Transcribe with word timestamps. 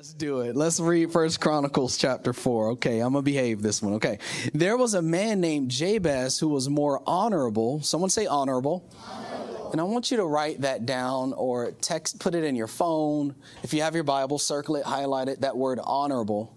Let's 0.00 0.14
do 0.14 0.40
it. 0.40 0.56
Let's 0.56 0.80
read 0.80 1.12
First 1.12 1.42
Chronicles 1.42 1.98
chapter 1.98 2.32
4. 2.32 2.68
Okay, 2.70 3.00
I'm 3.00 3.12
going 3.12 3.22
to 3.22 3.30
behave 3.30 3.60
this 3.60 3.82
one. 3.82 3.92
Okay. 3.96 4.18
There 4.54 4.78
was 4.78 4.94
a 4.94 5.02
man 5.02 5.42
named 5.42 5.70
Jabez 5.70 6.38
who 6.38 6.48
was 6.48 6.70
more 6.70 7.02
honorable. 7.06 7.82
Someone 7.82 8.08
say 8.08 8.24
honorable. 8.24 8.90
honorable. 9.06 9.72
And 9.72 9.78
I 9.78 9.84
want 9.84 10.10
you 10.10 10.16
to 10.16 10.24
write 10.24 10.62
that 10.62 10.86
down 10.86 11.34
or 11.34 11.72
text 11.82 12.18
put 12.18 12.34
it 12.34 12.44
in 12.44 12.56
your 12.56 12.66
phone. 12.66 13.34
If 13.62 13.74
you 13.74 13.82
have 13.82 13.94
your 13.94 14.04
Bible, 14.04 14.38
circle 14.38 14.76
it, 14.76 14.86
highlight 14.86 15.28
it, 15.28 15.42
that 15.42 15.58
word 15.58 15.78
honorable. 15.84 16.56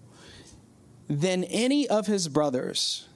Than 1.10 1.44
any 1.44 1.86
of 1.86 2.06
his 2.06 2.28
brothers. 2.28 3.06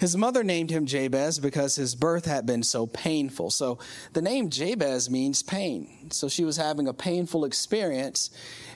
His 0.00 0.16
mother 0.16 0.42
named 0.42 0.70
him 0.70 0.86
Jabez 0.86 1.38
because 1.38 1.76
his 1.76 1.94
birth 1.94 2.24
had 2.24 2.46
been 2.46 2.62
so 2.62 2.86
painful. 2.86 3.50
So 3.50 3.78
the 4.14 4.22
name 4.22 4.48
Jabez 4.48 5.10
means 5.10 5.42
pain. 5.42 6.10
So 6.10 6.26
she 6.26 6.42
was 6.42 6.56
having 6.56 6.88
a 6.88 6.94
painful 6.94 7.44
experience 7.44 8.30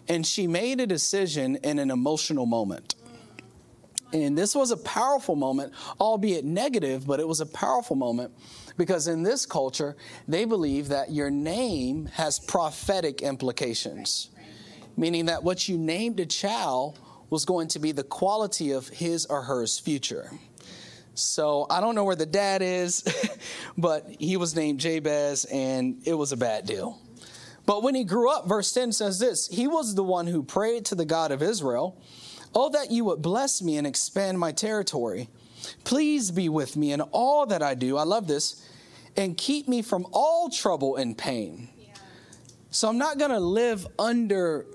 and 0.06 0.26
she 0.26 0.46
made 0.46 0.80
a 0.80 0.86
decision 0.86 1.56
in 1.56 1.78
an 1.78 1.90
emotional 1.90 2.44
moment. 2.44 2.94
And 4.12 4.36
this 4.36 4.54
was 4.54 4.70
a 4.70 4.76
powerful 4.76 5.34
moment, 5.34 5.72
albeit 5.98 6.44
negative, 6.44 7.06
but 7.06 7.20
it 7.20 7.26
was 7.26 7.40
a 7.40 7.46
powerful 7.46 7.96
moment 7.96 8.32
because 8.76 9.08
in 9.08 9.22
this 9.22 9.46
culture, 9.46 9.96
they 10.28 10.44
believe 10.44 10.88
that 10.88 11.10
your 11.10 11.30
name 11.30 12.04
has 12.12 12.38
prophetic 12.38 13.22
implications, 13.22 14.28
meaning 14.94 15.24
that 15.24 15.42
what 15.42 15.70
you 15.70 15.78
named 15.78 16.20
a 16.20 16.26
child 16.26 17.00
was 17.30 17.46
going 17.46 17.68
to 17.68 17.78
be 17.78 17.92
the 17.92 18.04
quality 18.04 18.72
of 18.72 18.88
his 18.88 19.24
or 19.24 19.40
hers 19.40 19.78
future. 19.78 20.30
So 21.14 21.66
I 21.70 21.80
don't 21.80 21.94
know 21.94 22.04
where 22.04 22.16
the 22.16 22.26
dad 22.26 22.62
is, 22.62 23.04
but 23.78 24.06
he 24.18 24.36
was 24.36 24.54
named 24.54 24.80
Jabez, 24.80 25.44
and 25.46 26.02
it 26.04 26.14
was 26.14 26.32
a 26.32 26.36
bad 26.36 26.66
deal. 26.66 27.00
But 27.66 27.82
when 27.82 27.94
he 27.94 28.04
grew 28.04 28.30
up, 28.30 28.46
verse 28.46 28.72
10 28.72 28.92
says 28.92 29.18
this 29.18 29.48
He 29.48 29.66
was 29.66 29.94
the 29.94 30.02
one 30.02 30.26
who 30.26 30.42
prayed 30.42 30.84
to 30.86 30.94
the 30.94 31.04
God 31.04 31.32
of 31.32 31.42
Israel, 31.42 32.00
Oh, 32.54 32.68
that 32.70 32.90
you 32.90 33.04
would 33.06 33.20
bless 33.20 33.62
me 33.62 33.76
and 33.76 33.86
expand 33.86 34.38
my 34.38 34.52
territory. 34.52 35.28
Please 35.82 36.30
be 36.30 36.48
with 36.48 36.76
me 36.76 36.92
in 36.92 37.00
all 37.00 37.46
that 37.46 37.62
I 37.62 37.74
do. 37.74 37.96
I 37.96 38.04
love 38.04 38.26
this. 38.26 38.62
And 39.16 39.36
keep 39.36 39.68
me 39.68 39.82
from 39.82 40.06
all 40.12 40.50
trouble 40.50 40.96
and 40.96 41.16
pain. 41.16 41.68
Yeah. 41.78 41.94
So 42.70 42.88
I'm 42.88 42.98
not 42.98 43.18
going 43.18 43.30
to 43.30 43.40
live 43.40 43.86
under 43.98 44.66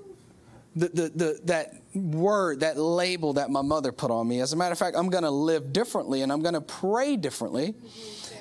the, 0.76 0.88
the, 0.90 1.10
the, 1.10 1.40
that 1.46 1.74
word, 1.94 2.62
that 2.62 2.78
label 2.78 3.34
that 3.34 3.50
my 3.50 3.62
mother 3.62 3.92
put 3.92 4.12
on 4.12 4.28
me. 4.28 4.40
As 4.40 4.54
a 4.54 4.56
matter 4.56 4.72
of 4.72 4.80
fact, 4.80 4.96
I'm 4.96 5.10
going 5.10 5.24
to 5.24 5.32
live 5.32 5.74
differently 5.74 6.22
and 6.22 6.32
I'm 6.32 6.42
going 6.42 6.54
to 6.54 6.62
pray 6.62 7.16
differently. 7.16 7.76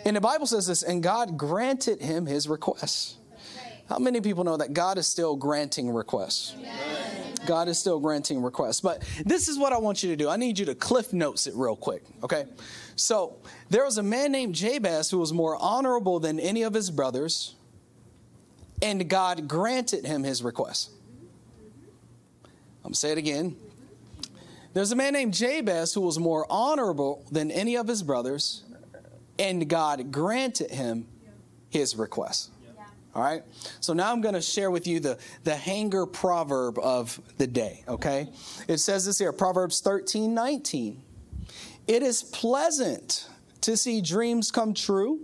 And 0.04 0.16
the 0.16 0.20
Bible 0.20 0.46
says 0.46 0.66
this, 0.66 0.82
and 0.82 1.02
God 1.02 1.36
granted 1.36 2.00
him 2.00 2.26
his 2.26 2.48
requests. 2.48 3.16
How 3.88 3.98
many 3.98 4.20
people 4.20 4.44
know 4.44 4.58
that 4.58 4.74
God 4.74 4.98
is 4.98 5.06
still 5.06 5.34
granting 5.34 5.90
requests? 5.90 6.54
God 7.46 7.68
is 7.68 7.78
still 7.78 7.98
granting 7.98 8.42
requests. 8.42 8.82
But 8.82 9.02
this 9.24 9.48
is 9.48 9.58
what 9.58 9.72
I 9.72 9.78
want 9.78 10.02
you 10.02 10.10
to 10.10 10.16
do. 10.16 10.28
I 10.28 10.36
need 10.36 10.58
you 10.58 10.66
to 10.66 10.74
cliff 10.74 11.14
notes 11.14 11.46
it 11.46 11.54
real 11.54 11.76
quick, 11.76 12.02
okay? 12.22 12.44
So 12.96 13.38
there 13.70 13.84
was 13.84 13.96
a 13.96 14.02
man 14.02 14.30
named 14.30 14.54
Jabez 14.54 15.10
who 15.10 15.18
was 15.18 15.32
more 15.32 15.56
honorable 15.56 16.20
than 16.20 16.38
any 16.38 16.62
of 16.62 16.74
his 16.74 16.90
brothers, 16.90 17.54
and 18.82 19.08
God 19.08 19.48
granted 19.48 20.04
him 20.04 20.22
his 20.22 20.42
request. 20.42 20.90
I'm 22.88 22.92
going 22.92 22.94
to 22.94 23.00
say 23.00 23.12
it 23.12 23.18
again. 23.18 23.54
There's 24.72 24.92
a 24.92 24.96
man 24.96 25.12
named 25.12 25.34
Jabez 25.34 25.92
who 25.92 26.00
was 26.00 26.18
more 26.18 26.46
honorable 26.48 27.22
than 27.30 27.50
any 27.50 27.76
of 27.76 27.86
his 27.86 28.02
brothers, 28.02 28.64
and 29.38 29.68
God 29.68 30.10
granted 30.10 30.70
him 30.70 31.06
his 31.68 31.96
request. 31.96 32.50
All 33.14 33.22
right. 33.22 33.42
So 33.80 33.92
now 33.92 34.10
I'm 34.10 34.22
going 34.22 34.36
to 34.36 34.40
share 34.40 34.70
with 34.70 34.86
you 34.86 35.00
the, 35.00 35.18
the 35.44 35.54
hanger 35.54 36.06
proverb 36.06 36.78
of 36.78 37.20
the 37.36 37.46
day. 37.46 37.84
Okay. 37.86 38.30
It 38.68 38.78
says 38.78 39.04
this 39.04 39.18
here 39.18 39.34
Proverbs 39.34 39.80
13 39.80 40.32
19. 40.32 41.02
It 41.86 42.02
is 42.02 42.22
pleasant 42.22 43.28
to 43.60 43.76
see 43.76 44.00
dreams 44.00 44.50
come 44.50 44.72
true, 44.72 45.20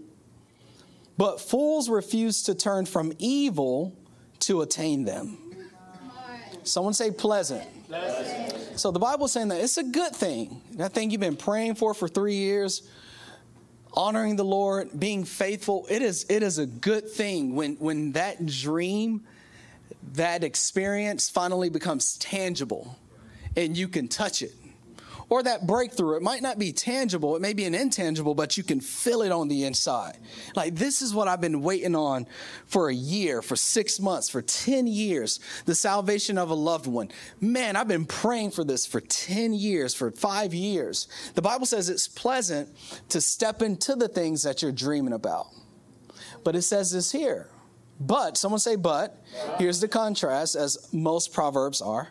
but 1.16 1.40
fools 1.40 1.88
refuse 1.88 2.42
to 2.42 2.54
turn 2.54 2.84
from 2.84 3.14
evil 3.18 3.96
to 4.40 4.60
attain 4.60 5.06
them. 5.06 5.38
Someone 6.64 6.94
say 6.94 7.10
pleasant. 7.10 7.62
pleasant. 7.86 8.78
So 8.78 8.90
the 8.90 8.98
Bible's 8.98 9.32
saying 9.32 9.48
that 9.48 9.60
it's 9.60 9.76
a 9.76 9.84
good 9.84 10.14
thing. 10.14 10.60
That 10.72 10.92
thing 10.92 11.10
you've 11.10 11.20
been 11.20 11.36
praying 11.36 11.76
for 11.76 11.94
for 11.94 12.08
three 12.08 12.36
years 12.36 12.88
honoring 13.96 14.36
the 14.36 14.44
Lord, 14.44 14.90
being 14.98 15.24
faithful, 15.24 15.86
it 15.88 16.02
is, 16.02 16.26
it 16.28 16.42
is 16.42 16.58
a 16.58 16.66
good 16.66 17.08
thing 17.08 17.54
when, 17.54 17.76
when 17.76 18.12
that 18.12 18.44
dream, 18.44 19.22
that 20.14 20.44
experience 20.44 21.30
finally 21.30 21.70
becomes 21.70 22.18
tangible 22.18 22.98
and 23.56 23.76
you 23.76 23.88
can 23.88 24.08
touch 24.08 24.42
it 24.42 24.52
or 25.28 25.42
that 25.42 25.66
breakthrough. 25.66 26.16
It 26.16 26.22
might 26.22 26.42
not 26.42 26.58
be 26.58 26.72
tangible, 26.72 27.36
it 27.36 27.42
may 27.42 27.52
be 27.52 27.64
an 27.64 27.74
intangible, 27.74 28.34
but 28.34 28.56
you 28.56 28.62
can 28.62 28.80
feel 28.80 29.22
it 29.22 29.32
on 29.32 29.48
the 29.48 29.64
inside. 29.64 30.18
Like, 30.54 30.74
this 30.74 31.02
is 31.02 31.14
what 31.14 31.28
I've 31.28 31.40
been 31.40 31.62
waiting 31.62 31.94
on 31.94 32.26
for 32.66 32.88
a 32.88 32.94
year, 32.94 33.42
for 33.42 33.56
six 33.56 34.00
months, 34.00 34.28
for 34.28 34.42
10 34.42 34.86
years 34.86 35.40
the 35.66 35.74
salvation 35.74 36.38
of 36.38 36.50
a 36.50 36.54
loved 36.54 36.86
one. 36.86 37.10
Man, 37.40 37.76
I've 37.76 37.88
been 37.88 38.06
praying 38.06 38.52
for 38.52 38.64
this 38.64 38.86
for 38.86 39.00
10 39.00 39.52
years, 39.54 39.94
for 39.94 40.10
five 40.10 40.54
years. 40.54 41.08
The 41.34 41.42
Bible 41.42 41.66
says 41.66 41.88
it's 41.88 42.08
pleasant 42.08 42.68
to 43.10 43.20
step 43.20 43.62
into 43.62 43.94
the 43.96 44.08
things 44.08 44.42
that 44.42 44.62
you're 44.62 44.72
dreaming 44.72 45.12
about. 45.12 45.48
But 46.44 46.54
it 46.54 46.62
says 46.62 46.92
this 46.92 47.10
here. 47.10 47.48
But, 48.00 48.36
someone 48.36 48.60
say, 48.60 48.76
but. 48.76 49.22
Here's 49.58 49.80
the 49.80 49.88
contrast, 49.88 50.56
as 50.56 50.88
most 50.92 51.32
proverbs 51.32 51.80
are. 51.80 52.08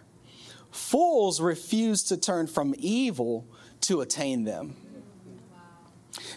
Fools 0.73 1.39
refuse 1.39 2.01
to 2.05 2.17
turn 2.17 2.47
from 2.47 2.73
evil 2.79 3.47
to 3.81 4.01
attain 4.01 4.43
them. 4.43 4.75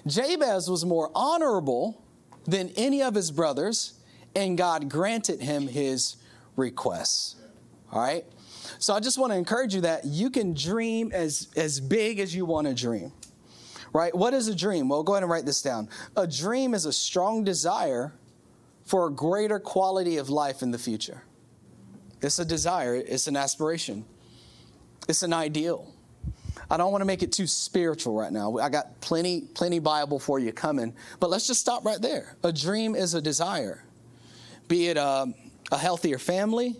Jabez 0.07 0.69
was 0.69 0.85
more 0.85 1.11
honorable 1.15 2.05
than 2.45 2.69
any 2.77 3.03
of 3.03 3.15
his 3.15 3.31
brothers, 3.31 3.95
and 4.35 4.59
God 4.59 4.91
granted 4.91 5.41
him 5.41 5.67
his 5.67 6.17
requests. 6.55 7.37
All 7.91 8.01
right? 8.01 8.27
So 8.79 8.93
I 8.93 9.01
just 9.01 9.17
want 9.17 9.33
to 9.33 9.39
encourage 9.39 9.75
you 9.75 9.81
that 9.81 10.05
you 10.05 10.29
can 10.29 10.53
dream 10.53 11.13
as, 11.13 11.49
as 11.57 11.81
big 11.81 12.21
as 12.21 12.35
you 12.35 12.45
want 12.45 12.67
to 12.67 12.75
dream. 12.75 13.13
Right? 13.95 14.15
What 14.15 14.35
is 14.35 14.49
a 14.49 14.55
dream? 14.55 14.91
Well, 14.91 15.03
go 15.03 15.15
ahead 15.15 15.23
and 15.23 15.33
write 15.33 15.47
this 15.47 15.63
down. 15.63 15.89
A 16.15 16.27
dream 16.27 16.75
is 16.75 16.85
a 16.85 16.93
strong 16.93 17.43
desire 17.43 18.13
for 18.85 19.07
a 19.07 19.11
greater 19.11 19.59
quality 19.59 20.19
of 20.19 20.29
life 20.29 20.61
in 20.61 20.73
the 20.73 20.79
future. 20.79 21.23
It's 22.21 22.39
a 22.39 22.45
desire, 22.45 22.95
it's 22.95 23.27
an 23.29 23.37
aspiration. 23.37 24.05
It's 25.09 25.22
an 25.22 25.33
ideal. 25.33 25.93
I 26.71 26.77
don't 26.77 26.91
want 26.91 27.03
to 27.03 27.06
make 27.06 27.22
it 27.22 27.33
too 27.33 27.47
spiritual 27.47 28.15
right 28.15 28.33
now. 28.33 28.59
I 28.59 28.69
got 28.69 29.00
plenty, 29.00 29.43
plenty 29.43 29.78
Bible 29.78 30.19
for 30.19 30.39
you 30.39 30.53
coming, 30.53 30.94
but 31.21 31.31
let's 31.31 31.47
just 31.47 31.61
stop 31.61 31.84
right 31.84 32.00
there. 32.00 32.37
A 32.43 32.53
dream 32.53 32.94
is 32.97 33.15
a 33.15 33.22
desire, 33.22 33.84
be 34.66 34.89
it 34.89 34.97
a, 34.97 35.33
a 35.71 35.78
healthier 35.78 36.19
family, 36.19 36.77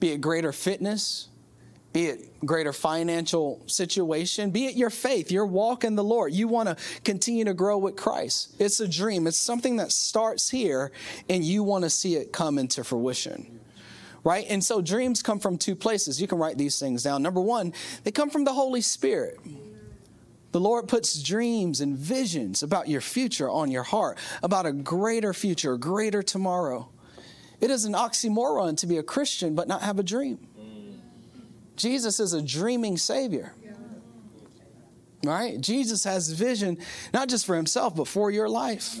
be 0.00 0.12
it 0.12 0.20
greater 0.20 0.52
fitness, 0.52 1.28
be 1.92 2.06
it 2.06 2.46
greater 2.46 2.72
financial 2.72 3.62
situation, 3.66 4.50
be 4.50 4.66
it 4.66 4.74
your 4.74 4.90
faith, 4.90 5.30
your 5.30 5.46
walk 5.46 5.84
in 5.84 5.96
the 5.96 6.02
Lord. 6.02 6.32
You 6.32 6.48
want 6.48 6.68
to 6.70 6.76
continue 7.04 7.44
to 7.44 7.54
grow 7.54 7.76
with 7.78 7.96
Christ. 7.96 8.56
It's 8.58 8.80
a 8.80 8.88
dream. 8.88 9.26
It's 9.26 9.36
something 9.36 9.76
that 9.76 9.92
starts 9.92 10.48
here, 10.48 10.92
and 11.28 11.44
you 11.44 11.62
want 11.62 11.84
to 11.84 11.90
see 11.90 12.16
it 12.16 12.32
come 12.32 12.58
into 12.58 12.82
fruition 12.84 13.60
right? 14.24 14.46
And 14.48 14.64
so 14.64 14.80
dreams 14.80 15.22
come 15.22 15.38
from 15.38 15.58
two 15.58 15.76
places. 15.76 16.20
You 16.20 16.26
can 16.26 16.38
write 16.38 16.58
these 16.58 16.78
things 16.78 17.02
down. 17.02 17.22
Number 17.22 17.40
one, 17.40 17.72
they 18.02 18.10
come 18.10 18.30
from 18.30 18.44
the 18.44 18.52
Holy 18.52 18.80
Spirit. 18.80 19.38
The 20.52 20.60
Lord 20.60 20.88
puts 20.88 21.20
dreams 21.20 21.80
and 21.80 21.96
visions 21.96 22.62
about 22.62 22.88
your 22.88 23.00
future 23.00 23.50
on 23.50 23.70
your 23.70 23.82
heart, 23.82 24.18
about 24.42 24.66
a 24.66 24.72
greater 24.72 25.34
future, 25.34 25.74
a 25.74 25.78
greater 25.78 26.22
tomorrow. 26.22 26.88
It 27.60 27.70
is 27.70 27.84
an 27.84 27.92
oxymoron 27.94 28.76
to 28.78 28.86
be 28.86 28.98
a 28.98 29.02
Christian 29.02 29.54
but 29.54 29.68
not 29.68 29.82
have 29.82 29.98
a 29.98 30.02
dream. 30.02 30.46
Mm. 30.58 30.96
Jesus 31.76 32.20
is 32.20 32.34
a 32.34 32.42
dreaming 32.42 32.96
Savior. 32.96 33.52
Right? 35.24 35.60
Jesus 35.60 36.04
has 36.04 36.30
vision 36.30 36.78
not 37.12 37.28
just 37.28 37.46
for 37.46 37.56
himself, 37.56 37.96
but 37.96 38.06
for 38.06 38.30
your 38.30 38.48
life. 38.48 38.98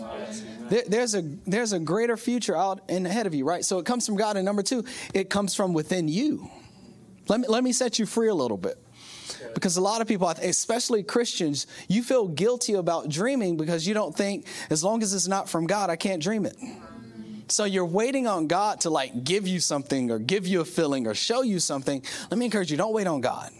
There, 0.68 0.82
there's, 0.86 1.14
a, 1.14 1.22
there's 1.46 1.72
a 1.72 1.78
greater 1.78 2.16
future 2.16 2.56
out 2.56 2.80
in 2.88 3.06
ahead 3.06 3.26
of 3.26 3.34
you, 3.34 3.44
right? 3.44 3.64
So 3.64 3.78
it 3.78 3.86
comes 3.86 4.06
from 4.06 4.16
God. 4.16 4.36
And 4.36 4.44
number 4.44 4.62
two, 4.62 4.84
it 5.12 5.30
comes 5.30 5.54
from 5.54 5.74
within 5.74 6.08
you. 6.08 6.50
Let 7.28 7.40
me, 7.40 7.48
let 7.48 7.64
me 7.64 7.72
set 7.72 7.98
you 7.98 8.06
free 8.06 8.28
a 8.28 8.34
little 8.34 8.56
bit. 8.56 8.78
Because 9.54 9.76
a 9.76 9.80
lot 9.80 10.00
of 10.00 10.08
people, 10.08 10.28
especially 10.28 11.02
Christians, 11.02 11.66
you 11.88 12.02
feel 12.02 12.28
guilty 12.28 12.74
about 12.74 13.08
dreaming 13.08 13.56
because 13.56 13.86
you 13.86 13.94
don't 13.94 14.14
think, 14.14 14.46
as 14.70 14.82
long 14.82 15.02
as 15.02 15.14
it's 15.14 15.28
not 15.28 15.48
from 15.48 15.66
God, 15.66 15.90
I 15.90 15.96
can't 15.96 16.22
dream 16.22 16.44
it. 16.44 16.56
So 17.48 17.64
you're 17.64 17.84
waiting 17.86 18.26
on 18.26 18.46
God 18.46 18.80
to 18.82 18.90
like 18.90 19.24
give 19.24 19.46
you 19.46 19.60
something 19.60 20.10
or 20.10 20.18
give 20.18 20.46
you 20.46 20.60
a 20.60 20.64
feeling 20.64 21.06
or 21.06 21.14
show 21.14 21.42
you 21.42 21.60
something. 21.60 22.02
Let 22.30 22.38
me 22.38 22.46
encourage 22.46 22.70
you, 22.70 22.76
don't 22.76 22.92
wait 22.92 23.06
on 23.06 23.20
God. 23.20 23.50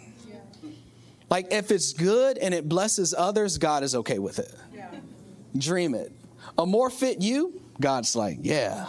Like 1.31 1.53
if 1.53 1.71
it's 1.71 1.93
good 1.93 2.39
and 2.39 2.55
it 2.55 2.69
blesses 2.69 3.15
others, 3.17 3.59
God 3.59 3.83
is 3.83 3.95
okay 3.95 4.19
with 4.19 4.39
it. 4.39 4.55
Yeah. 4.75 4.91
Dream 5.57 5.95
it. 5.95 6.13
A 6.59 6.67
more 6.67 6.91
fit 6.91 7.21
you, 7.21 7.61
God's 7.81 8.15
like, 8.15 8.39
yeah. 8.43 8.89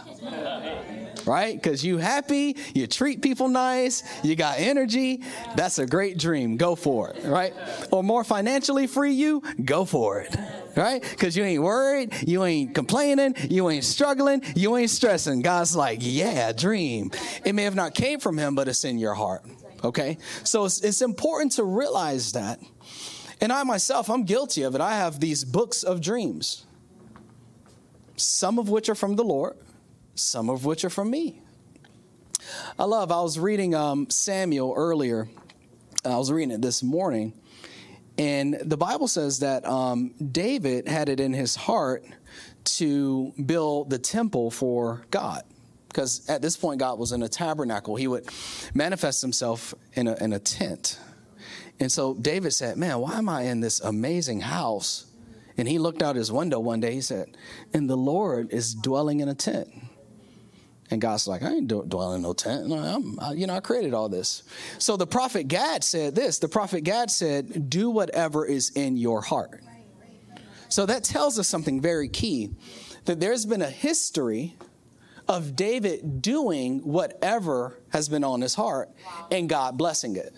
right? 1.26 1.56
Because 1.56 1.84
you 1.84 1.98
happy, 1.98 2.56
you 2.74 2.88
treat 2.88 3.22
people 3.22 3.48
nice, 3.48 4.04
you 4.24 4.36
got 4.36 4.60
energy. 4.60 5.24
That's 5.56 5.80
a 5.80 5.86
great 5.86 6.18
dream. 6.18 6.58
Go 6.58 6.76
for 6.76 7.10
it, 7.10 7.24
right? 7.26 7.54
Or 7.92 8.04
more 8.04 8.24
financially 8.24 8.88
free 8.88 9.14
you, 9.14 9.42
go 9.64 9.86
for 9.86 10.22
it, 10.22 10.36
right? 10.76 11.02
Because 11.02 11.36
you 11.36 11.44
ain't 11.44 11.64
worried, 11.64 12.14
you 12.28 12.44
ain't 12.44 12.76
complaining, 12.76 13.36
you 13.50 13.70
ain't 13.70 13.84
struggling, 13.84 14.44
you 14.56 14.78
ain't 14.78 14.92
stressing. 14.92 15.42
God's 15.42 15.76
like, 15.76 16.00
yeah, 16.02 16.52
dream. 16.52 17.12
It 17.44 17.56
may 17.56 17.64
have 17.64 17.76
not 17.76 17.96
came 17.96 18.20
from 18.20 18.38
Him, 18.38 18.56
but 18.56 18.68
it's 18.68 18.86
in 18.86 19.00
your 19.00 19.16
heart. 19.16 19.44
Okay, 19.86 20.18
so 20.44 20.66
it's, 20.66 20.82
it's 20.82 21.04
important 21.04 21.52
to 21.54 21.64
realize 21.64 22.32
that. 22.32 22.60
And 23.40 23.54
I 23.54 23.62
myself, 23.64 24.10
I'm 24.10 24.24
guilty 24.24 24.64
of 24.64 24.74
it. 24.74 24.82
I 24.82 24.96
have 24.96 25.20
these 25.20 25.44
books 25.44 25.84
of 25.84 26.02
dreams, 26.02 26.66
some 28.16 28.58
of 28.58 28.68
which 28.70 28.90
are 28.90 28.96
from 28.96 29.16
the 29.16 29.24
Lord, 29.24 29.56
some 30.16 30.50
of 30.50 30.66
which 30.66 30.84
are 30.84 30.90
from 30.90 31.12
me. 31.12 31.40
I 32.80 32.86
love, 32.86 33.12
I 33.12 33.22
was 33.22 33.38
reading 33.38 33.76
um, 33.76 34.10
Samuel 34.10 34.74
earlier. 34.76 35.28
I 36.04 36.18
was 36.18 36.32
reading 36.32 36.52
it 36.52 36.64
this 36.64 36.82
morning. 36.82 37.34
And 38.18 38.56
the 38.64 38.78
Bible 38.78 39.08
says 39.08 39.40
that 39.40 39.68
um, 39.68 40.16
David 40.32 40.88
had 40.88 41.10
it 41.10 41.20
in 41.20 41.32
his 41.32 41.56
heart 41.56 42.06
to 42.64 43.34
build 43.46 43.92
the 43.92 44.00
temple 44.00 44.50
for 44.50 45.04
God. 45.12 45.44
Because 45.96 46.28
at 46.28 46.42
this 46.42 46.58
point, 46.58 46.82
God 46.82 47.00
was 47.00 47.14
in 47.14 47.24
a 47.24 47.30
tabernacle. 47.30 47.96
He 47.96 48.06
would 48.06 48.28
manifest 48.74 49.22
himself 49.22 49.74
in 49.94 50.10
a, 50.10 50.22
in 50.22 50.34
a 50.34 50.40
tent. 50.40 51.00
And 51.80 51.90
so 51.90 52.16
David 52.16 52.52
said, 52.52 52.76
Man, 52.76 53.00
why 53.00 53.18
am 53.18 53.30
I 53.30 53.44
in 53.44 53.62
this 53.62 53.80
amazing 53.80 54.42
house? 54.42 55.06
And 55.58 55.70
he 55.70 55.80
looked 55.80 56.04
out 56.04 56.18
his 56.18 56.34
window 56.34 56.60
one 56.60 56.82
day. 56.82 56.94
He 56.94 57.00
said, 57.00 57.38
And 57.74 57.90
the 57.90 57.96
Lord 57.96 58.52
is 58.52 58.74
dwelling 58.74 59.22
in 59.22 59.30
a 59.30 59.34
tent. 59.34 59.70
And 60.92 61.00
God's 61.00 61.30
like, 61.30 61.44
I 61.44 61.52
ain't 61.52 61.70
dwelling 61.70 62.18
in 62.18 62.24
no 62.24 62.34
tent. 62.34 62.74
I'm, 62.74 63.18
I, 63.22 63.32
you 63.32 63.48
know, 63.48 63.56
I 63.56 63.62
created 63.62 63.94
all 63.94 64.10
this. 64.10 64.44
So 64.80 64.98
the 64.98 65.08
prophet 65.08 65.48
Gad 65.48 65.82
said 65.82 66.14
this. 66.14 66.40
The 66.40 66.50
prophet 66.50 66.82
Gad 66.82 67.10
said, 67.10 67.70
Do 67.70 67.90
whatever 67.90 68.46
is 68.46 68.72
in 68.72 68.98
your 68.98 69.22
heart. 69.22 69.64
So 70.68 70.86
that 70.88 71.06
tells 71.06 71.40
us 71.40 71.48
something 71.48 71.80
very 71.80 72.10
key 72.10 72.54
that 73.06 73.22
there's 73.22 73.46
been 73.46 73.62
a 73.62 73.70
history 73.70 74.58
of 75.28 75.56
David 75.56 76.22
doing 76.22 76.80
whatever 76.80 77.80
has 77.90 78.10
been 78.10 78.24
on 78.24 78.42
his 78.42 78.56
heart 78.56 78.90
and 79.32 79.50
God 79.50 79.78
blessing 79.78 80.16
it. 80.16 80.34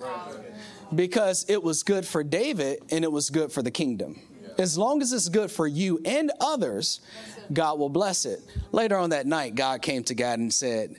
Because 0.93 1.45
it 1.49 1.61
was 1.61 1.83
good 1.83 2.05
for 2.05 2.23
David 2.23 2.79
and 2.91 3.03
it 3.03 3.11
was 3.11 3.29
good 3.29 3.51
for 3.51 3.61
the 3.61 3.71
kingdom. 3.71 4.21
As 4.57 4.77
long 4.77 5.01
as 5.01 5.13
it's 5.13 5.29
good 5.29 5.51
for 5.51 5.67
you 5.67 5.99
and 6.05 6.31
others, 6.39 7.01
God 7.53 7.77
will 7.77 7.89
bless 7.89 8.25
it. 8.25 8.41
Later 8.71 8.97
on 8.97 9.11
that 9.11 9.27
night, 9.27 9.55
God 9.55 9.81
came 9.81 10.03
to 10.05 10.15
God 10.15 10.39
and 10.39 10.51
said, 10.51 10.95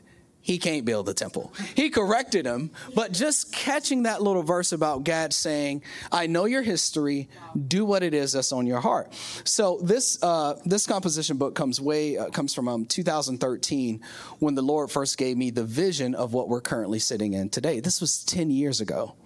he 0.49 0.56
can't 0.56 0.87
build 0.87 1.05
the 1.05 1.12
temple. 1.12 1.53
He 1.77 1.91
corrected 1.91 2.47
him, 2.47 2.71
but 2.95 3.12
just 3.12 3.53
catching 3.53 4.05
that 4.05 4.23
little 4.23 4.43
verse 4.43 4.73
about 4.73 5.05
Gad 5.05 5.35
saying, 5.35 5.83
"I 6.11 6.27
know 6.27 6.47
your 6.47 6.62
history. 6.62 7.29
Do 7.69 7.85
what 7.85 8.03
it 8.03 8.15
is 8.15 8.33
that's 8.33 8.50
on 8.50 8.67
your 8.67 8.81
heart." 8.81 9.12
So 9.45 9.79
this 9.83 10.21
uh, 10.23 10.55
this 10.65 10.87
composition 10.87 11.37
book 11.37 11.55
comes 11.55 11.83
way 11.83 12.17
uh, 12.17 12.31
comes 12.31 12.55
from 12.55 12.67
um, 12.67 12.87
2013 12.87 14.00
when 14.39 14.55
the 14.55 14.62
Lord 14.62 14.91
first 14.91 15.19
gave 15.19 15.37
me 15.37 15.50
the 15.50 15.65
vision 15.65 16.15
of 16.15 16.33
what 16.33 16.49
we're 16.49 16.62
currently 16.62 16.99
sitting 16.99 17.35
in 17.35 17.50
today. 17.50 17.81
This 17.81 18.00
was 18.00 18.25
10 18.25 18.50
years 18.50 18.81
ago. 18.81 19.17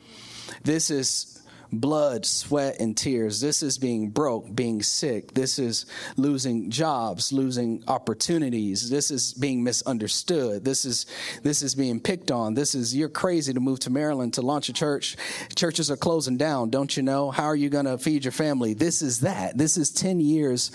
This 0.64 0.90
is 0.90 1.31
blood, 1.72 2.26
sweat, 2.26 2.76
and 2.80 2.96
tears. 2.96 3.40
This 3.40 3.62
is 3.62 3.78
being 3.78 4.10
broke, 4.10 4.54
being 4.54 4.82
sick. 4.82 5.32
This 5.34 5.58
is 5.58 5.86
losing 6.16 6.70
jobs, 6.70 7.32
losing 7.32 7.82
opportunities. 7.88 8.90
This 8.90 9.10
is 9.10 9.32
being 9.32 9.64
misunderstood. 9.64 10.64
This 10.64 10.84
is 10.84 11.06
this 11.42 11.62
is 11.62 11.74
being 11.74 12.00
picked 12.00 12.30
on. 12.30 12.54
This 12.54 12.74
is 12.74 12.94
you're 12.94 13.08
crazy 13.08 13.52
to 13.52 13.60
move 13.60 13.80
to 13.80 13.90
Maryland 13.90 14.34
to 14.34 14.42
launch 14.42 14.68
a 14.68 14.72
church. 14.72 15.16
Churches 15.56 15.90
are 15.90 15.96
closing 15.96 16.36
down. 16.36 16.70
Don't 16.70 16.96
you 16.96 17.02
know? 17.02 17.30
How 17.30 17.44
are 17.44 17.56
you 17.56 17.70
going 17.70 17.86
to 17.86 17.98
feed 17.98 18.24
your 18.24 18.32
family? 18.32 18.74
This 18.74 19.02
is 19.02 19.20
that. 19.20 19.56
This 19.56 19.76
is 19.76 19.90
10 19.90 20.20
years 20.20 20.70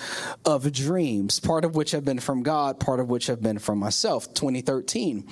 of 0.46 0.72
dreams, 0.72 1.40
part 1.40 1.64
of 1.64 1.76
which 1.76 1.92
have 1.92 2.06
been 2.06 2.20
from 2.20 2.44
God, 2.44 2.80
part 2.80 3.00
of 3.00 3.10
which 3.10 3.28
have 3.28 3.42
been 3.42 3.60
from 3.60 3.78
myself. 3.78 4.34
2013. 4.34 5.28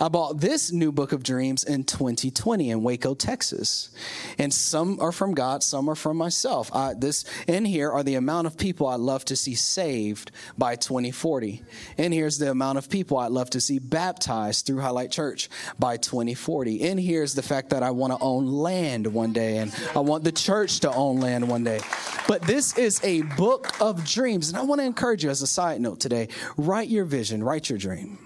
I 0.00 0.08
bought 0.08 0.40
this 0.40 0.72
new 0.72 0.92
book 0.92 1.12
of 1.12 1.22
dreams 1.22 1.64
in 1.64 1.84
2020 1.84 2.70
in 2.70 2.82
Waco, 2.82 3.14
Texas. 3.14 3.90
And 4.38 4.52
some 4.52 4.97
are 5.00 5.12
from 5.12 5.34
God, 5.34 5.62
some 5.62 5.88
are 5.88 5.94
from 5.94 6.16
myself. 6.16 6.74
I, 6.74 6.94
this 6.94 7.24
in 7.46 7.64
here 7.64 7.90
are 7.90 8.02
the 8.02 8.16
amount 8.16 8.46
of 8.46 8.56
people 8.56 8.86
I'd 8.86 9.00
love 9.00 9.24
to 9.26 9.36
see 9.36 9.54
saved 9.54 10.30
by 10.56 10.76
2040. 10.76 11.62
And 11.96 12.12
here's 12.12 12.38
the 12.38 12.50
amount 12.50 12.78
of 12.78 12.88
people 12.88 13.18
I'd 13.18 13.32
love 13.32 13.50
to 13.50 13.60
see 13.60 13.78
baptized 13.78 14.66
through 14.66 14.80
Highlight 14.80 15.10
Church 15.10 15.48
by 15.78 15.96
2040. 15.96 16.82
And 16.82 16.98
here's 16.98 17.34
the 17.34 17.42
fact 17.42 17.70
that 17.70 17.82
I 17.82 17.90
want 17.90 18.12
to 18.12 18.18
own 18.20 18.46
land 18.46 19.06
one 19.06 19.32
day, 19.32 19.58
and 19.58 19.74
I 19.94 20.00
want 20.00 20.24
the 20.24 20.32
church 20.32 20.80
to 20.80 20.92
own 20.92 21.20
land 21.20 21.48
one 21.48 21.64
day. 21.64 21.80
But 22.26 22.42
this 22.42 22.76
is 22.76 23.02
a 23.04 23.22
book 23.22 23.80
of 23.80 24.04
dreams, 24.04 24.48
and 24.48 24.58
I 24.58 24.62
want 24.62 24.80
to 24.80 24.84
encourage 24.84 25.24
you 25.24 25.30
as 25.30 25.42
a 25.42 25.46
side 25.46 25.80
note 25.80 26.00
today: 26.00 26.28
write 26.56 26.88
your 26.88 27.04
vision, 27.04 27.42
write 27.42 27.68
your 27.70 27.78
dream. 27.78 28.18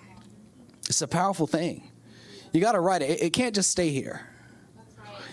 It's 0.89 1.03
a 1.03 1.09
powerful 1.09 1.47
thing. 1.47 1.89
You 2.53 2.61
got 2.61 2.73
to 2.73 2.81
write 2.81 3.03
it. 3.03 3.23
It 3.23 3.33
can't 3.33 3.55
just 3.55 3.71
stay 3.71 3.91
here. 3.91 4.27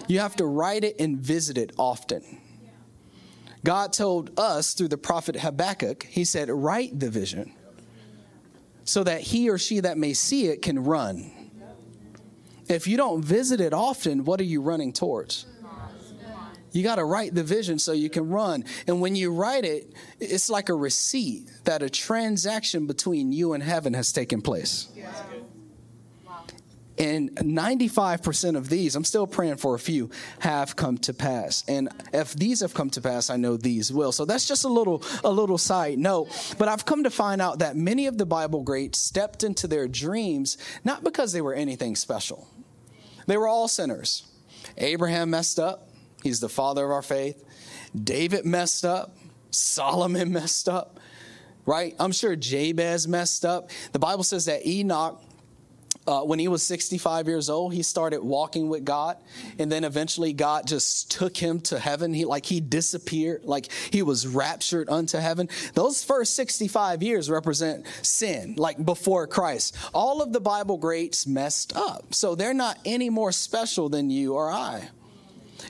You 0.10 0.20
have 0.20 0.36
to 0.38 0.46
write 0.46 0.84
it 0.84 1.00
and 1.00 1.18
visit 1.18 1.58
it 1.58 1.72
often. 1.78 2.42
God 3.64 3.94
told 3.94 4.38
us 4.40 4.74
through 4.74 4.88
the 4.88 4.98
prophet 4.98 5.38
Habakkuk, 5.38 6.04
He 6.04 6.26
said, 6.26 6.50
Write 6.50 7.00
the 7.00 7.10
vision 7.10 7.54
so 8.90 9.04
that 9.04 9.22
he 9.22 9.52
or 9.52 9.60
she 9.60 9.82
that 9.82 10.00
may 10.00 10.14
see 10.14 10.48
it 10.48 10.64
can 10.64 10.84
run. 10.84 11.32
If 12.68 12.88
you 12.88 12.98
don't 12.98 13.24
visit 13.24 13.62
it 13.62 13.72
often, 13.72 14.26
what 14.26 14.42
are 14.42 14.46
you 14.46 14.62
running 14.62 14.94
towards? 14.94 15.46
You 16.72 16.84
got 16.84 16.96
to 16.96 17.06
write 17.06 17.36
the 17.36 17.44
vision 17.44 17.78
so 17.78 17.92
you 17.92 18.10
can 18.10 18.30
run. 18.30 18.64
And 18.88 19.00
when 19.00 19.16
you 19.16 19.32
write 19.32 19.64
it, 19.64 19.94
it's 20.20 20.50
like 20.50 20.70
a 20.70 20.74
receipt 20.74 21.52
that 21.66 21.84
a 21.84 21.90
transaction 21.90 22.88
between 22.88 23.32
you 23.32 23.54
and 23.54 23.62
heaven 23.62 23.94
has 23.94 24.12
taken 24.12 24.42
place. 24.42 24.88
And 27.00 27.34
95% 27.38 28.58
of 28.58 28.68
these, 28.68 28.94
I'm 28.94 29.06
still 29.06 29.26
praying 29.26 29.56
for 29.56 29.74
a 29.74 29.80
few, 29.80 30.10
have 30.40 30.76
come 30.76 30.98
to 31.00 31.14
pass. 31.14 31.64
And 31.66 31.88
if 32.12 32.34
these 32.34 32.60
have 32.60 32.74
come 32.74 32.90
to 32.90 33.02
pass, 33.02 33.30
I 33.30 33.38
know 33.38 33.56
these 33.56 33.92
will. 33.92 34.12
So 34.12 34.26
that's 34.26 34.46
just 34.46 34.66
a 34.66 34.68
little 34.68 35.02
a 35.24 35.32
little 35.32 35.58
side 35.58 35.98
note. 35.98 36.28
But 36.58 36.68
I've 36.68 36.86
come 36.86 37.04
to 37.06 37.10
find 37.10 37.42
out 37.42 37.60
that 37.60 37.78
many 37.78 38.08
of 38.08 38.18
the 38.18 38.26
Bible 38.26 38.64
greats 38.64 39.00
stepped 39.00 39.46
into 39.46 39.66
their 39.66 39.88
dreams 39.88 40.58
not 40.84 41.02
because 41.04 41.32
they 41.32 41.42
were 41.42 41.54
anything 41.54 41.96
special. 41.96 42.48
They 43.28 43.38
were 43.38 43.48
all 43.48 43.70
sinners. 43.70 44.26
Abraham 44.78 45.30
messed 45.30 45.58
up. 45.58 45.90
He's 46.22 46.42
the 46.42 46.50
father 46.50 46.84
of 46.84 46.92
our 46.92 47.02
faith. 47.02 47.42
David 47.96 48.46
messed 48.46 48.84
up. 48.84 49.16
Solomon 49.52 50.34
messed 50.34 50.68
up. 50.68 51.00
Right? 51.66 51.96
I'm 52.00 52.12
sure 52.12 52.36
Jabez 52.36 53.08
messed 53.08 53.46
up. 53.46 53.70
The 53.94 54.00
Bible 54.00 54.24
says 54.24 54.46
that 54.46 54.66
Enoch 54.66 55.22
uh, 56.10 56.24
when 56.24 56.40
he 56.40 56.48
was 56.48 56.64
65 56.64 57.28
years 57.28 57.52
old, 57.52 57.72
he 57.72 57.84
started 57.84 58.24
walking 58.24 58.68
with 58.68 58.84
God, 58.84 59.18
and 59.60 59.72
then 59.72 59.84
eventually 59.84 60.34
God 60.34 60.66
just 60.66 61.12
took 61.12 61.38
him 61.38 61.60
to 61.62 61.78
heaven. 61.78 62.16
He 62.16 62.26
like 62.26 62.48
he 62.48 62.60
disappeared, 62.62 63.46
like 63.46 63.72
he 63.92 64.02
was 64.02 64.26
raptured 64.26 64.90
unto 64.90 65.20
heaven. 65.20 65.50
Those 65.76 66.04
first 66.04 66.34
65 66.34 67.04
years 67.04 67.30
represent 67.30 67.86
sin, 68.02 68.56
like 68.58 68.84
before 68.84 69.28
Christ. 69.28 69.78
All 69.94 70.24
of 70.24 70.34
the 70.34 70.40
Bible 70.40 70.78
greats 70.78 71.28
messed 71.28 71.76
up, 71.76 72.16
so 72.16 72.34
they're 72.34 72.56
not 72.56 72.80
any 72.86 73.12
more 73.12 73.32
special 73.32 73.88
than 73.88 74.10
you 74.10 74.34
or 74.34 74.52
I. 74.52 74.90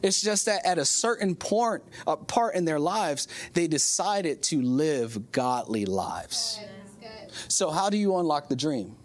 It's 0.02 0.22
just 0.22 0.46
that 0.46 0.66
at 0.66 0.78
a 0.78 0.86
certain 0.86 1.36
point, 1.36 1.84
uh, 2.08 2.16
part 2.16 2.56
in 2.56 2.64
their 2.64 2.80
lives, 2.80 3.28
they 3.54 3.68
decided 3.68 4.42
to 4.44 4.62
live 4.62 5.34
godly 5.34 5.86
lives. 5.86 6.62
So, 7.50 7.72
how 7.72 7.90
do 7.90 7.98
you 7.98 8.16
unlock 8.16 8.48
the 8.48 8.56
dream? 8.56 8.96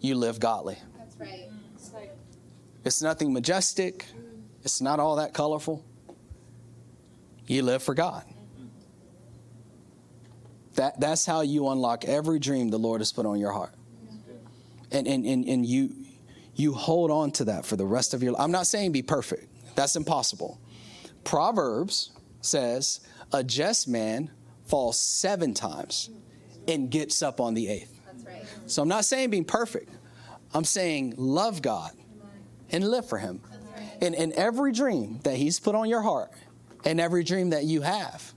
You 0.00 0.14
live 0.14 0.40
godly. 0.40 0.78
That's 0.98 1.16
right. 1.18 1.48
It's 2.84 3.02
nothing 3.02 3.32
majestic. 3.32 4.06
Mm. 4.06 4.42
It's 4.62 4.80
not 4.80 5.00
all 5.00 5.16
that 5.16 5.34
colorful. 5.34 5.84
You 7.46 7.62
live 7.62 7.82
for 7.82 7.94
God. 7.94 8.24
That, 10.76 10.98
that's 11.00 11.26
how 11.26 11.42
you 11.42 11.68
unlock 11.68 12.04
every 12.04 12.38
dream 12.38 12.70
the 12.70 12.78
Lord 12.78 13.00
has 13.00 13.12
put 13.12 13.26
on 13.26 13.38
your 13.38 13.52
heart. 13.52 13.74
And, 14.92 15.06
and, 15.06 15.26
and, 15.26 15.44
and 15.44 15.66
you, 15.66 15.94
you 16.54 16.72
hold 16.72 17.10
on 17.10 17.32
to 17.32 17.44
that 17.44 17.66
for 17.66 17.76
the 17.76 17.84
rest 17.84 18.14
of 18.14 18.22
your 18.22 18.32
life. 18.32 18.40
I'm 18.40 18.50
not 18.50 18.66
saying 18.66 18.92
be 18.92 19.02
perfect, 19.02 19.46
that's 19.74 19.96
impossible. 19.96 20.60
Proverbs 21.24 22.12
says, 22.40 23.00
A 23.32 23.44
just 23.44 23.88
man 23.88 24.30
falls 24.64 24.98
seven 24.98 25.54
times 25.54 26.08
and 26.66 26.90
gets 26.90 27.22
up 27.22 27.40
on 27.40 27.54
the 27.54 27.68
eighth. 27.68 27.99
So 28.66 28.82
I'm 28.82 28.88
not 28.88 29.04
saying 29.04 29.30
being 29.30 29.44
perfect. 29.44 29.90
I'm 30.54 30.64
saying 30.64 31.14
love 31.16 31.62
God 31.62 31.92
and 32.70 32.88
live 32.88 33.08
for 33.08 33.18
Him. 33.18 33.40
And 34.00 34.14
in 34.14 34.32
every 34.32 34.72
dream 34.72 35.20
that 35.24 35.36
He's 35.36 35.60
put 35.60 35.74
on 35.74 35.88
your 35.88 36.02
heart 36.02 36.30
and 36.84 37.00
every 37.00 37.24
dream 37.24 37.50
that 37.50 37.64
you 37.64 37.82
have, 37.82 38.32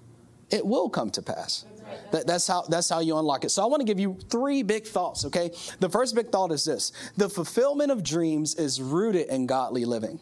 it 0.52 0.66
will 0.66 0.90
come 0.90 1.10
to 1.12 1.22
pass. 1.22 1.66
That, 2.12 2.28
that's 2.28 2.48
how 2.48 2.64
that's 2.64 2.90
how 2.90 3.00
you 3.00 3.18
unlock 3.18 3.44
it. 3.44 3.50
So 3.50 3.64
I 3.64 3.66
want 3.66 3.82
to 3.82 3.86
give 3.86 4.00
you 4.00 4.18
three 4.30 4.64
big 4.64 4.86
thoughts. 4.86 5.26
Okay, 5.26 5.52
the 5.80 5.90
first 5.90 6.16
big 6.16 6.30
thought 6.30 6.52
is 6.52 6.66
this: 6.66 6.92
the 7.18 7.30
fulfillment 7.30 7.92
of 7.92 8.04
dreams 8.04 8.56
is 8.56 8.82
rooted 8.82 9.30
in 9.30 9.48
godly 9.48 9.86
living. 9.86 10.20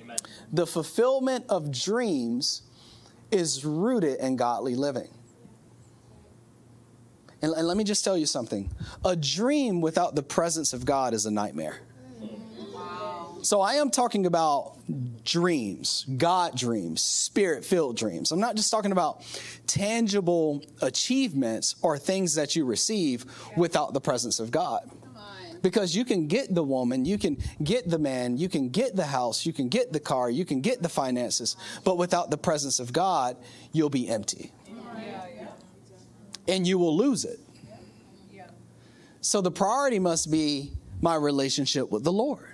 Amen. 0.00 0.16
The 0.52 0.66
fulfillment 0.66 1.44
of 1.48 1.70
dreams 1.70 2.62
is 3.30 3.64
rooted 3.64 4.18
in 4.20 4.36
godly 4.36 4.74
living. 4.74 5.08
And, 7.42 7.52
and 7.52 7.66
let 7.66 7.76
me 7.76 7.84
just 7.84 8.04
tell 8.04 8.16
you 8.16 8.26
something: 8.26 8.70
a 9.04 9.16
dream 9.16 9.80
without 9.80 10.14
the 10.14 10.22
presence 10.22 10.72
of 10.72 10.84
God 10.84 11.12
is 11.12 11.26
a 11.26 11.30
nightmare. 11.30 11.80
So 13.42 13.60
I 13.60 13.74
am 13.74 13.90
talking 13.90 14.24
about 14.26 14.78
dreams, 15.24 16.06
God 16.16 16.56
dreams, 16.56 17.02
spirit 17.02 17.64
filled 17.64 17.96
dreams. 17.96 18.30
I'm 18.30 18.38
not 18.38 18.54
just 18.54 18.70
talking 18.70 18.92
about 18.92 19.24
tangible 19.66 20.64
achievements 20.80 21.74
or 21.82 21.98
things 21.98 22.36
that 22.36 22.54
you 22.54 22.64
receive 22.64 23.24
without 23.56 23.94
the 23.94 24.00
presence 24.00 24.38
of 24.38 24.52
God. 24.52 24.88
Because 25.60 25.94
you 25.96 26.04
can 26.04 26.28
get 26.28 26.54
the 26.54 26.62
woman, 26.62 27.04
you 27.04 27.18
can 27.18 27.36
get 27.62 27.88
the 27.88 27.98
man, 27.98 28.36
you 28.36 28.48
can 28.48 28.68
get 28.68 28.94
the 28.94 29.06
house, 29.06 29.44
you 29.44 29.52
can 29.52 29.68
get 29.68 29.92
the 29.92 30.00
car, 30.00 30.30
you 30.30 30.44
can 30.44 30.60
get 30.60 30.80
the 30.80 30.88
finances, 30.88 31.56
but 31.84 31.98
without 31.98 32.30
the 32.30 32.38
presence 32.38 32.78
of 32.78 32.92
God, 32.92 33.36
you'll 33.72 33.90
be 33.90 34.08
empty. 34.08 34.52
And 36.48 36.66
you 36.66 36.78
will 36.78 36.96
lose 36.96 37.24
it. 37.24 37.38
So 39.20 39.40
the 39.40 39.52
priority 39.52 39.98
must 40.00 40.30
be 40.30 40.72
my 41.00 41.14
relationship 41.14 41.90
with 41.90 42.02
the 42.02 42.12
Lord 42.12 42.52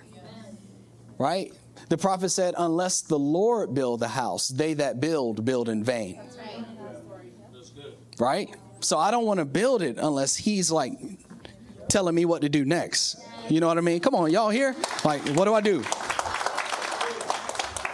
right? 1.19 1.53
The 1.89 1.97
prophet 1.97 2.29
said, 2.29 2.55
Unless 2.57 3.01
the 3.01 3.19
Lord 3.19 3.75
build 3.75 3.99
the 3.99 4.07
house, 4.07 4.47
they 4.47 4.73
that 4.75 4.99
build, 4.99 5.45
build 5.45 5.69
in 5.69 5.83
vain. 5.83 6.19
Right. 8.17 8.49
right? 8.49 8.55
So 8.79 8.97
I 8.97 9.11
don't 9.11 9.25
want 9.25 9.39
to 9.39 9.45
build 9.45 9.83
it 9.83 9.97
unless 9.99 10.35
he's 10.35 10.71
like 10.71 10.93
telling 11.89 12.15
me 12.15 12.25
what 12.25 12.41
to 12.41 12.49
do 12.49 12.65
next. 12.65 13.17
You 13.49 13.59
know 13.59 13.67
what 13.67 13.77
I 13.77 13.81
mean? 13.81 13.99
Come 13.99 14.15
on, 14.15 14.31
y'all 14.31 14.49
here? 14.49 14.75
Like, 15.03 15.21
what 15.29 15.45
do 15.45 15.53
I 15.53 15.61
do? 15.61 15.83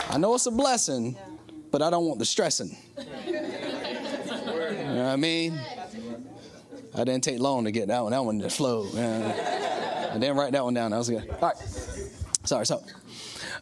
I 0.09 0.17
know 0.17 0.35
it's 0.35 0.45
a 0.45 0.51
blessing, 0.51 1.17
but 1.71 1.81
I 1.81 1.89
don't 1.89 2.05
want 2.05 2.19
the 2.19 2.25
stressing. 2.25 2.77
You 3.25 3.33
know 5.01 5.03
what 5.03 5.13
I 5.13 5.15
mean? 5.15 5.59
I 6.95 7.03
didn't 7.03 7.23
take 7.23 7.39
long 7.39 7.65
to 7.65 7.71
get 7.71 7.87
that 7.89 8.01
one. 8.03 8.11
That 8.11 8.23
one 8.23 8.39
just 8.39 8.57
flowed. 8.57 8.95
I 8.97 10.17
didn't 10.17 10.37
write 10.37 10.53
that 10.53 10.63
one 10.63 10.73
down. 10.73 10.91
That 10.91 10.97
was 10.97 11.09
good. 11.09 11.29
All 11.29 11.49
right. 11.49 11.57
Sorry. 12.45 12.65
So, 12.65 12.83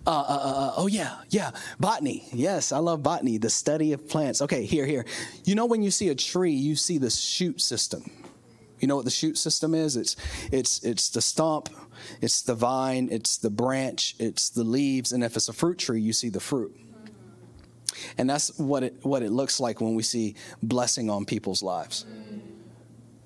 uh, 0.06 0.10
uh, 0.10 0.14
uh, 0.14 0.68
uh, 0.68 0.74
oh, 0.78 0.88
yeah, 0.88 1.16
yeah, 1.30 1.52
botany. 1.80 2.28
Yes, 2.34 2.72
I 2.72 2.80
love 2.80 3.02
botany, 3.02 3.38
the 3.38 3.50
study 3.50 3.94
of 3.94 4.10
plants. 4.10 4.42
Okay, 4.42 4.66
here, 4.66 4.86
here. 4.86 5.06
You 5.46 5.56
know, 5.56 5.66
when 5.66 5.82
you 5.82 5.92
see 5.92 6.10
a 6.10 6.16
tree, 6.16 6.52
you 6.52 6.76
see 6.76 6.98
the 6.98 7.10
shoot 7.10 7.62
system. 7.62 8.12
You 8.80 8.88
know 8.88 8.98
what 8.98 9.06
the 9.06 9.12
shoot 9.12 9.38
system 9.38 9.74
is? 9.74 9.96
It's 9.96 10.18
it's 10.52 10.84
it's 10.84 11.10
the 11.10 11.22
stump, 11.22 11.70
it's 12.22 12.42
the 12.42 12.54
vine, 12.54 13.08
it's 13.10 13.38
the 13.38 13.50
branch, 13.50 14.16
it's 14.20 14.50
the 14.50 14.66
leaves, 14.66 15.14
and 15.14 15.24
if 15.24 15.38
it's 15.38 15.48
a 15.48 15.54
fruit 15.54 15.78
tree, 15.78 16.02
you 16.02 16.12
see 16.12 16.28
the 16.28 16.42
fruit. 16.42 16.76
And 18.18 18.30
that's 18.30 18.60
what 18.60 18.84
it 18.84 18.96
what 19.04 19.24
it 19.24 19.32
looks 19.32 19.62
like 19.62 19.80
when 19.80 19.96
we 19.96 20.04
see 20.04 20.36
blessing 20.62 21.10
on 21.10 21.24
people's 21.24 21.64
lives. 21.64 22.06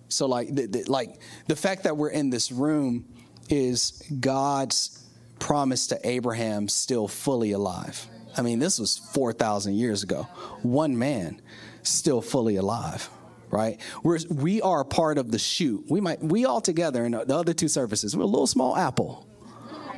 So 0.10 0.26
like 0.28 0.54
the, 0.54 0.66
the, 0.68 0.84
like 0.84 1.20
the 1.48 1.56
fact 1.56 1.84
that 1.84 1.98
we're 1.98 2.10
in 2.10 2.30
this 2.30 2.52
room 2.52 3.06
is 3.50 4.02
God's 4.20 5.04
promise 5.40 5.88
to 5.88 6.08
Abraham 6.08 6.68
still 6.68 7.08
fully 7.08 7.52
alive. 7.52 8.08
I 8.38 8.42
mean, 8.42 8.60
this 8.60 8.80
was 8.80 8.98
4,000 8.98 9.76
years 9.76 10.04
ago. 10.04 10.28
One 10.62 10.98
man 10.98 11.42
still 11.84 12.22
fully 12.22 12.58
alive, 12.58 13.10
right? 13.50 13.80
We're, 14.04 14.20
we 14.30 14.62
are 14.62 14.84
part 14.84 15.18
of 15.18 15.32
the 15.32 15.40
shoot. 15.40 15.86
We 15.90 16.02
might, 16.02 16.22
we 16.22 16.46
all 16.46 16.62
together 16.62 17.06
in 17.06 17.14
the 17.14 17.36
other 17.36 17.54
two 17.54 17.68
services, 17.68 18.16
we're 18.16 18.24
a 18.24 18.28
little 18.28 18.48
small 18.48 18.76
apple 18.76 19.28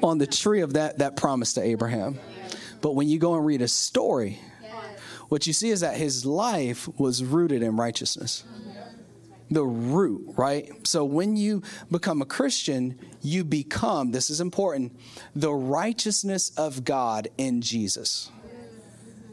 on 0.01 0.17
the 0.17 0.27
tree 0.27 0.61
of 0.61 0.73
that, 0.73 0.99
that 0.99 1.17
promise 1.17 1.53
to 1.53 1.61
Abraham. 1.61 2.19
But 2.81 2.95
when 2.95 3.09
you 3.09 3.19
go 3.19 3.35
and 3.35 3.45
read 3.45 3.61
a 3.61 3.67
story, 3.67 4.39
what 5.27 5.45
you 5.45 5.53
see 5.53 5.69
is 5.69 5.81
that 5.81 5.97
his 5.97 6.25
life 6.25 6.87
was 6.97 7.23
rooted 7.23 7.61
in 7.61 7.75
righteousness 7.75 8.43
the 9.51 9.65
root, 9.65 10.33
right? 10.37 10.71
So 10.87 11.03
when 11.03 11.35
you 11.35 11.63
become 11.91 12.21
a 12.21 12.25
Christian, 12.25 12.99
you 13.21 13.43
become, 13.43 14.11
this 14.11 14.29
is 14.29 14.41
important, 14.41 14.97
the 15.35 15.53
righteousness 15.53 16.51
of 16.57 16.83
God 16.83 17.29
in 17.37 17.61
Jesus. 17.61 18.31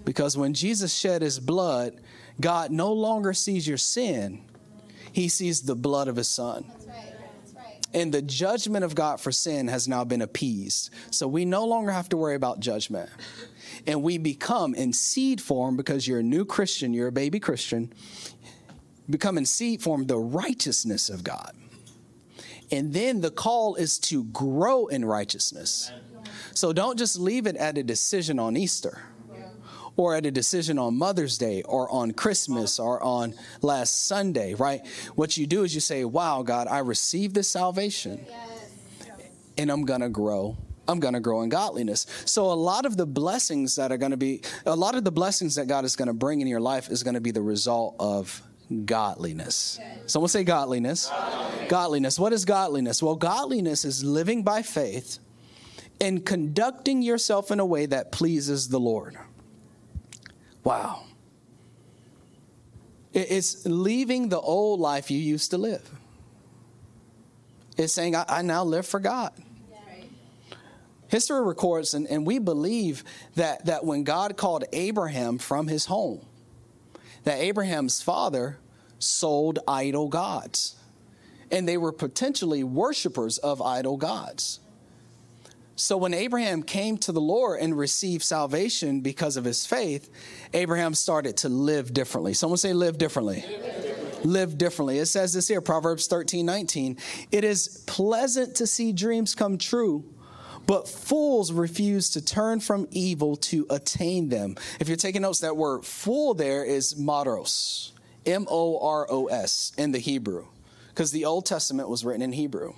Because 0.04 0.37
when 0.37 0.54
Jesus 0.54 0.94
shed 0.94 1.23
his 1.23 1.38
blood, 1.38 2.00
God 2.40 2.70
no 2.70 2.92
longer 2.92 3.32
sees 3.32 3.66
your 3.66 3.78
sin, 3.78 4.42
he 5.12 5.28
sees 5.28 5.62
the 5.62 5.75
blood 5.75 6.08
of 6.08 6.16
his 6.16 6.28
son. 6.28 6.64
And 7.94 8.12
the 8.12 8.20
judgment 8.20 8.85
of 8.85 8.94
God 8.94 9.20
for 9.20 9.32
sin 9.32 9.68
has 9.68 9.88
now 9.88 10.04
been 10.04 10.20
appeased. 10.20 10.90
So 11.11 11.26
we 11.26 11.46
no 11.46 11.64
longer 11.64 11.90
have 11.90 12.11
to 12.11 12.16
worry 12.16 12.35
about 12.35 12.61
judgment. 12.61 13.08
And 13.87 14.02
we 14.02 14.18
become 14.18 14.75
in 14.75 14.92
seed 14.92 15.40
form 15.40 15.76
because 15.76 16.06
you're 16.06 16.18
a 16.18 16.23
new 16.23 16.44
Christian, 16.44 16.92
you're 16.92 17.08
a 17.08 17.12
baby 17.12 17.40
Christian 17.40 17.92
become 19.08 19.38
in 19.38 19.46
seed 19.46 19.82
form 19.82 20.06
the 20.06 20.18
righteousness 20.18 21.08
of 21.08 21.25
God. 21.25 21.52
And 22.70 22.92
then 22.92 23.20
the 23.20 23.30
call 23.30 23.76
is 23.76 23.98
to 24.00 24.25
grow 24.25 24.86
in 24.86 25.04
righteousness. 25.04 25.92
So 26.54 26.72
don't 26.72 26.98
just 26.98 27.18
leave 27.18 27.46
it 27.46 27.56
at 27.56 27.78
a 27.78 27.82
decision 27.82 28.38
on 28.38 28.56
Easter 28.56 29.02
or 29.96 30.14
at 30.14 30.26
a 30.26 30.30
decision 30.30 30.78
on 30.78 30.96
Mother's 30.96 31.38
Day 31.38 31.62
or 31.62 31.90
on 31.90 32.12
Christmas 32.12 32.78
or 32.78 33.02
on 33.02 33.34
last 33.62 34.06
Sunday, 34.06 34.54
right? 34.54 34.86
What 35.14 35.36
you 35.36 35.46
do 35.46 35.62
is 35.62 35.75
you 35.75 35.80
say, 35.80 36.04
Wow, 36.04 36.42
God, 36.42 36.66
I 36.68 36.78
received 36.78 37.34
this 37.34 37.48
salvation 37.48 38.25
and 39.58 39.70
I'm 39.70 39.84
going 39.84 40.02
to 40.02 40.08
grow. 40.08 40.56
I'm 40.88 41.00
going 41.00 41.14
to 41.14 41.20
grow 41.20 41.42
in 41.42 41.48
godliness. 41.48 42.06
So, 42.26 42.44
a 42.44 42.54
lot 42.54 42.86
of 42.86 42.96
the 42.96 43.06
blessings 43.06 43.75
that 43.76 43.90
are 43.90 43.96
going 43.96 44.12
to 44.12 44.16
be, 44.16 44.42
a 44.64 44.76
lot 44.76 44.94
of 44.94 45.02
the 45.02 45.10
blessings 45.10 45.56
that 45.56 45.66
God 45.66 45.84
is 45.84 45.96
going 45.96 46.06
to 46.06 46.14
bring 46.14 46.40
in 46.40 46.46
your 46.46 46.60
life 46.60 46.90
is 46.90 47.02
going 47.02 47.14
to 47.14 47.20
be 47.20 47.32
the 47.32 47.42
result 47.42 47.96
of 47.98 48.40
godliness. 48.85 49.78
Someone 50.06 50.28
say 50.28 50.44
godliness. 50.44 51.08
godliness. 51.08 51.70
Godliness. 51.70 52.18
What 52.18 52.32
is 52.32 52.44
godliness? 52.44 53.02
Well, 53.02 53.16
godliness 53.16 53.85
is 53.85 54.04
living 54.04 54.42
by 54.42 54.62
faith 54.62 55.18
and 56.00 56.25
conducting 56.25 57.02
yourself 57.02 57.50
in 57.50 57.61
a 57.61 57.66
way 57.66 57.87
that 57.87 58.12
pleases 58.12 58.68
the 58.68 58.80
Lord. 58.80 59.16
Wow. 60.64 61.04
It's 63.12 63.64
leaving 63.64 64.28
the 64.28 64.40
old 64.40 64.80
life 64.80 65.11
you 65.11 65.18
used 65.18 65.52
to 65.52 65.58
live. 65.58 65.88
It's 67.78 67.92
saying, 67.92 68.14
I, 68.14 68.25
I 68.28 68.42
now 68.42 68.64
live 68.64 68.87
for 68.87 69.00
God. 69.00 69.32
History 71.08 71.42
records, 71.42 71.94
and, 71.94 72.06
and 72.08 72.26
we 72.26 72.38
believe 72.38 73.04
that, 73.37 73.66
that 73.66 73.85
when 73.85 74.02
God 74.02 74.37
called 74.37 74.64
Abraham 74.73 75.38
from 75.38 75.68
his 75.68 75.87
home, 75.87 76.20
that 77.26 77.40
Abraham's 77.40 78.00
father 78.00 78.56
sold 79.00 79.59
idol 79.66 80.09
gods. 80.09 80.76
And 81.50 81.68
they 81.68 81.76
were 81.76 81.90
potentially 81.90 82.62
worshipers 82.62 83.38
of 83.38 83.61
idol 83.61 83.97
gods. 83.97 84.61
So 85.75 85.97
when 85.97 86.14
Abraham 86.14 86.62
came 86.62 86.97
to 86.99 87.11
the 87.11 87.21
Lord 87.21 87.61
and 87.61 87.76
received 87.76 88.23
salvation 88.23 89.00
because 89.00 89.37
of 89.37 89.45
his 89.45 89.66
faith, 89.66 90.09
Abraham 90.54 90.95
started 90.95 91.37
to 91.38 91.49
live 91.49 91.92
differently. 91.92 92.33
Someone 92.33 92.59
say, 92.59 92.73
live 92.73 92.97
differently. 92.97 93.42
Live 93.42 93.73
differently. 93.83 94.30
Live 94.30 94.56
differently. 94.56 94.99
It 94.99 95.06
says 95.06 95.33
this 95.33 95.49
here, 95.49 95.61
Proverbs 95.61 96.06
13, 96.06 96.47
19. 96.47 96.97
It 97.33 97.42
is 97.42 97.83
pleasant 97.87 98.54
to 98.54 98.68
see 98.68 98.92
dreams 98.92 99.35
come 99.35 99.59
true, 99.59 100.04
but 100.66 100.88
fools 100.88 101.52
refuse 101.52 102.11
to 102.11 102.25
turn 102.25 102.61
from 102.61 102.88
evil 102.90 103.37
to 103.37 103.66
attain 103.70 104.28
them. 104.28 104.56
If 104.80 104.88
you're 104.88 104.96
taking 104.96 105.23
notes, 105.23 105.40
that 105.40 105.56
word 105.56 105.85
fool 105.85 106.35
there 106.35 106.64
is 106.64 106.96
moros, 106.96 107.92
M 108.25 108.46
O 108.50 108.78
R 108.80 109.06
O 109.08 109.26
S 109.26 109.73
in 109.78 109.92
the 109.92 109.99
Hebrew, 109.99 110.46
because 110.88 111.12
the 111.12 111.25
Old 111.25 111.46
Testament 111.46 111.88
was 111.88 112.04
written 112.04 112.23
in 112.23 112.32
Hebrew. 112.32 112.75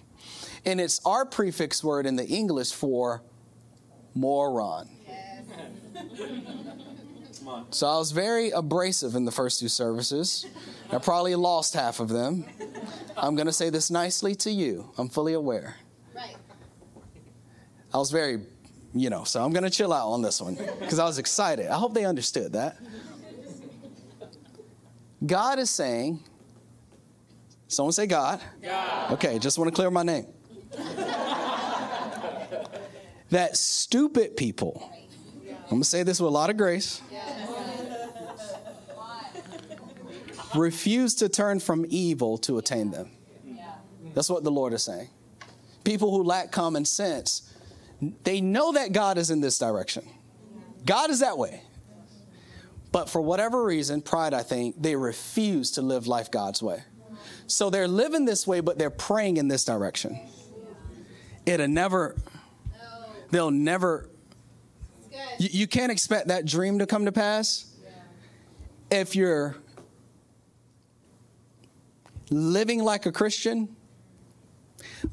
And 0.64 0.80
it's 0.80 1.00
our 1.06 1.24
prefix 1.24 1.82
word 1.82 2.04
in 2.04 2.16
the 2.16 2.26
English 2.26 2.72
for 2.72 3.22
moron. 4.14 4.88
So 7.70 7.86
I 7.86 7.96
was 7.96 8.12
very 8.12 8.50
abrasive 8.50 9.14
in 9.14 9.24
the 9.24 9.32
first 9.32 9.60
two 9.60 9.68
services. 9.68 10.46
I 10.90 10.98
probably 10.98 11.34
lost 11.34 11.74
half 11.74 12.00
of 12.00 12.08
them. 12.08 12.44
I'm 13.16 13.36
going 13.36 13.46
to 13.46 13.52
say 13.52 13.70
this 13.70 13.90
nicely 13.90 14.34
to 14.36 14.50
you. 14.50 14.90
I'm 14.98 15.08
fully 15.08 15.32
aware. 15.32 15.76
I 17.92 17.98
was 17.98 18.10
very, 18.10 18.40
you 18.94 19.10
know, 19.10 19.24
so 19.24 19.44
I'm 19.44 19.52
going 19.52 19.64
to 19.64 19.70
chill 19.70 19.92
out 19.92 20.08
on 20.08 20.22
this 20.22 20.40
one 20.40 20.54
because 20.80 20.98
I 20.98 21.04
was 21.04 21.18
excited. 21.18 21.68
I 21.68 21.76
hope 21.76 21.94
they 21.94 22.04
understood 22.04 22.52
that. 22.52 22.76
God 25.24 25.58
is 25.58 25.70
saying, 25.70 26.20
someone 27.66 27.92
say 27.92 28.06
God. 28.06 28.40
God. 28.62 29.12
Okay, 29.14 29.38
just 29.38 29.58
want 29.58 29.68
to 29.68 29.74
clear 29.74 29.90
my 29.90 30.02
name. 30.02 30.26
that 33.30 33.56
stupid 33.56 34.36
people, 34.36 34.90
I'm 35.64 35.70
going 35.70 35.82
to 35.82 35.88
say 35.88 36.02
this 36.02 36.20
with 36.20 36.28
a 36.28 36.32
lot 36.32 36.50
of 36.50 36.56
grace. 36.56 37.02
refuse 40.54 41.14
to 41.16 41.28
turn 41.28 41.60
from 41.60 41.84
evil 41.88 42.38
to 42.38 42.58
attain 42.58 42.90
them. 42.90 43.10
That's 44.14 44.30
what 44.30 44.44
the 44.44 44.50
Lord 44.50 44.72
is 44.72 44.82
saying. 44.82 45.08
People 45.84 46.10
who 46.10 46.22
lack 46.22 46.50
common 46.50 46.84
sense, 46.84 47.54
they 48.00 48.40
know 48.40 48.72
that 48.72 48.92
God 48.92 49.18
is 49.18 49.30
in 49.30 49.40
this 49.40 49.58
direction. 49.58 50.08
God 50.84 51.10
is 51.10 51.20
that 51.20 51.36
way. 51.36 51.62
But 52.92 53.10
for 53.10 53.20
whatever 53.20 53.64
reason, 53.64 54.00
pride, 54.00 54.32
I 54.32 54.42
think, 54.42 54.80
they 54.80 54.96
refuse 54.96 55.72
to 55.72 55.82
live 55.82 56.06
life 56.06 56.30
God's 56.30 56.62
way. 56.62 56.82
So 57.46 57.70
they're 57.70 57.88
living 57.88 58.24
this 58.24 58.46
way, 58.46 58.60
but 58.60 58.78
they're 58.78 58.90
praying 58.90 59.36
in 59.36 59.48
this 59.48 59.64
direction. 59.64 60.18
It'll 61.44 61.68
never, 61.68 62.16
they'll 63.30 63.50
never, 63.50 64.08
you, 65.38 65.48
you 65.50 65.66
can't 65.66 65.92
expect 65.92 66.28
that 66.28 66.46
dream 66.46 66.78
to 66.78 66.86
come 66.86 67.04
to 67.06 67.12
pass 67.12 67.74
if 68.90 69.16
you're 69.16 69.56
living 72.30 72.82
like 72.82 73.06
a 73.06 73.12
Christian, 73.12 73.74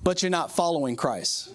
but 0.04 0.22
you're 0.22 0.30
not 0.30 0.52
following 0.52 0.96
Christ. 0.96 1.54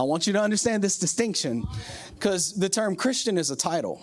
I 0.00 0.02
want 0.04 0.26
you 0.26 0.32
to 0.32 0.40
understand 0.40 0.82
this 0.82 0.98
distinction 0.98 1.66
because 2.14 2.54
the 2.54 2.70
term 2.70 2.96
Christian 2.96 3.36
is 3.36 3.50
a 3.50 3.56
title. 3.56 4.00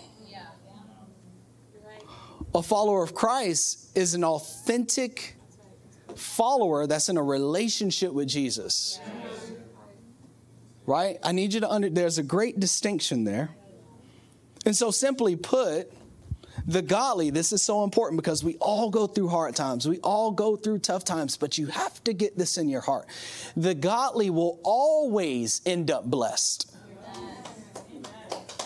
A 2.54 2.62
follower 2.62 3.02
of 3.02 3.14
Christ 3.14 3.96
is 3.96 4.14
an 4.14 4.22
authentic 4.22 5.34
follower 6.14 6.86
that's 6.86 7.08
in 7.08 7.16
a 7.16 7.22
relationship 7.22 8.12
with 8.12 8.28
Jesus. 8.28 9.00
Right? 10.86 11.18
I 11.24 11.32
need 11.32 11.52
you 11.52 11.60
to 11.60 11.68
under 11.68 11.90
there's 11.90 12.18
a 12.18 12.22
great 12.22 12.60
distinction 12.60 13.24
there. 13.24 13.50
And 14.64 14.76
so 14.76 14.92
simply 14.92 15.34
put, 15.34 15.92
the 16.68 16.82
godly, 16.82 17.30
this 17.30 17.50
is 17.54 17.62
so 17.62 17.82
important 17.82 18.20
because 18.20 18.44
we 18.44 18.56
all 18.56 18.90
go 18.90 19.06
through 19.06 19.28
hard 19.28 19.56
times. 19.56 19.88
We 19.88 19.98
all 20.00 20.30
go 20.30 20.54
through 20.54 20.80
tough 20.80 21.02
times, 21.02 21.38
but 21.38 21.56
you 21.56 21.66
have 21.68 22.04
to 22.04 22.12
get 22.12 22.36
this 22.36 22.58
in 22.58 22.68
your 22.68 22.82
heart. 22.82 23.06
The 23.56 23.74
godly 23.74 24.28
will 24.28 24.60
always 24.62 25.62
end 25.64 25.90
up 25.90 26.04
blessed. 26.04 26.70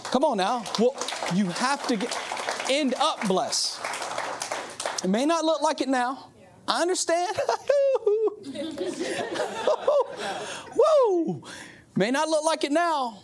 Come 0.04 0.24
on 0.24 0.38
now. 0.38 0.64
Well, 0.80 0.96
you 1.32 1.46
have 1.46 1.86
to 1.86 1.96
get 1.96 2.18
end 2.68 2.94
up 2.94 3.26
blessed. 3.28 3.80
It 5.04 5.08
may 5.08 5.24
not 5.24 5.44
look 5.44 5.62
like 5.62 5.80
it 5.80 5.88
now. 5.88 6.26
I 6.66 6.82
understand. 6.82 7.36
Whoa. 10.76 11.44
May 11.94 12.10
not 12.10 12.28
look 12.28 12.44
like 12.44 12.64
it 12.64 12.72
now. 12.72 13.20